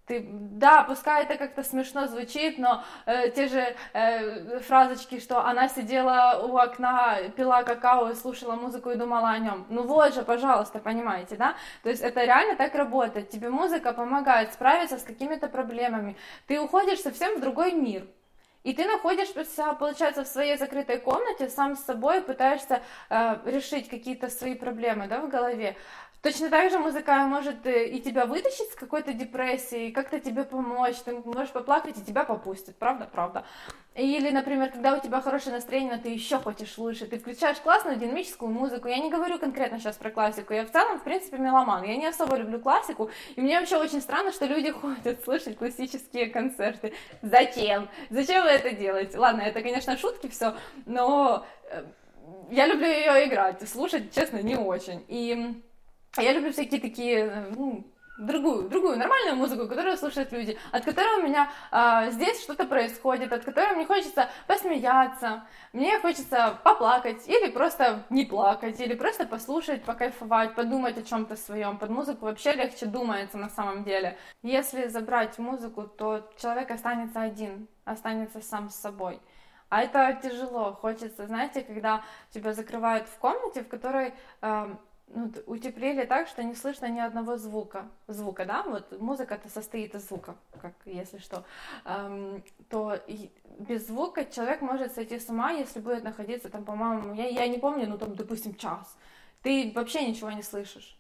[0.06, 5.68] ты, да, пускай это как-то смешно звучит, но э, те же э, фразочки, что она
[5.68, 9.66] сидела у окна, пила какао и слушала музыку и думала о нем.
[9.70, 11.56] Ну вот же, пожалуйста, понимаете, да?
[11.84, 13.30] То есть это реально так работает.
[13.30, 16.16] Тебе музыка помогает справиться с какими-то проблемами.
[16.48, 18.06] Ты уходишь совсем в другой мир.
[18.64, 24.28] И ты находишься, получается, в своей закрытой комнате, сам с собой пытаешься э, решить какие-то
[24.30, 25.76] свои проблемы да, в голове.
[26.22, 30.96] Точно так же музыка может э, и тебя вытащить с какой-то депрессии, как-то тебе помочь,
[31.06, 33.46] ты можешь поплакать, и тебя попустит, правда, правда.
[33.94, 37.98] Или, например, когда у тебя хорошее настроение, но ты еще хочешь лучше, ты включаешь классную
[37.98, 38.88] динамическую музыку.
[38.88, 41.84] Я не говорю конкретно сейчас про классику, я в целом, в принципе, меломан.
[41.84, 46.28] Я не особо люблю классику, и мне вообще очень странно, что люди ходят слушать классические
[46.28, 46.94] концерты.
[47.22, 47.88] Зачем?
[48.10, 49.18] Зачем вы это делаете?
[49.18, 50.56] Ладно, это, конечно, шутки все,
[50.86, 51.86] но э,
[52.52, 55.06] я люблю ее играть, слушать, честно, не очень.
[55.08, 55.62] И
[56.16, 57.86] а я люблю всякие такие, ну,
[58.18, 63.34] другую, другую нормальную музыку, которую слушают люди, от которой у меня а, здесь что-то происходит,
[63.34, 65.44] от которой мне хочется посмеяться,
[65.74, 71.78] мне хочется поплакать или просто не плакать, или просто послушать, покайфовать, подумать о чем-то своем.
[71.78, 74.18] Под музыку вообще легче думается на самом деле.
[74.42, 79.20] Если забрать музыку, то человек останется один, останется сам с собой.
[79.70, 80.74] А это тяжело.
[80.74, 84.76] Хочется, знаете, когда тебя закрывают в комнате, в которой э,
[85.08, 87.88] ну, утеплили так, что не слышно ни одного звука.
[88.08, 88.64] Звука, да?
[88.64, 91.46] Вот музыка-то состоит из звука, как если что.
[91.86, 93.00] Эм, то
[93.60, 97.60] без звука человек может сойти с ума, если будет находиться там, по-моему, я, я не
[97.60, 98.98] помню, ну там, допустим, час.
[99.42, 100.98] Ты вообще ничего не слышишь.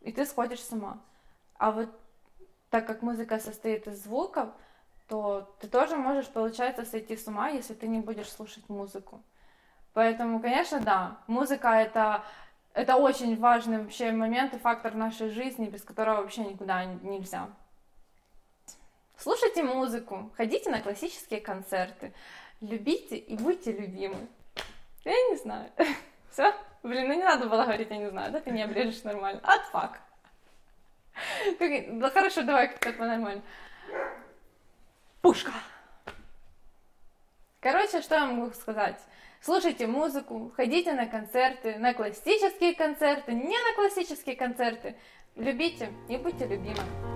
[0.00, 0.98] И ты сходишь с ума.
[1.56, 1.88] А вот
[2.70, 4.48] так как музыка состоит из звуков,
[5.08, 9.22] то ты тоже можешь, получается, сойти с ума, если ты не будешь слушать музыку.
[9.92, 12.24] Поэтому, конечно, да, музыка это
[12.74, 17.48] это очень важный вообще момент и фактор нашей жизни, без которого вообще никуда нельзя.
[19.16, 22.12] Слушайте музыку, ходите на классические концерты,
[22.60, 24.26] любите и будьте любимы.
[25.04, 25.70] Я не знаю.
[26.30, 26.52] Все?
[26.82, 28.40] Блин, ну не надо было говорить, я не знаю, да?
[28.40, 29.40] Ты не обрежешь нормально.
[29.44, 30.00] От фак.
[31.60, 33.42] Да хорошо, давай как-то по-нормально.
[35.22, 35.52] Пушка.
[37.60, 39.00] Короче, что я могу сказать?
[39.44, 44.96] Слушайте музыку, ходите на концерты, на классические концерты, не на классические концерты.
[45.36, 47.13] Любите и будьте любимы.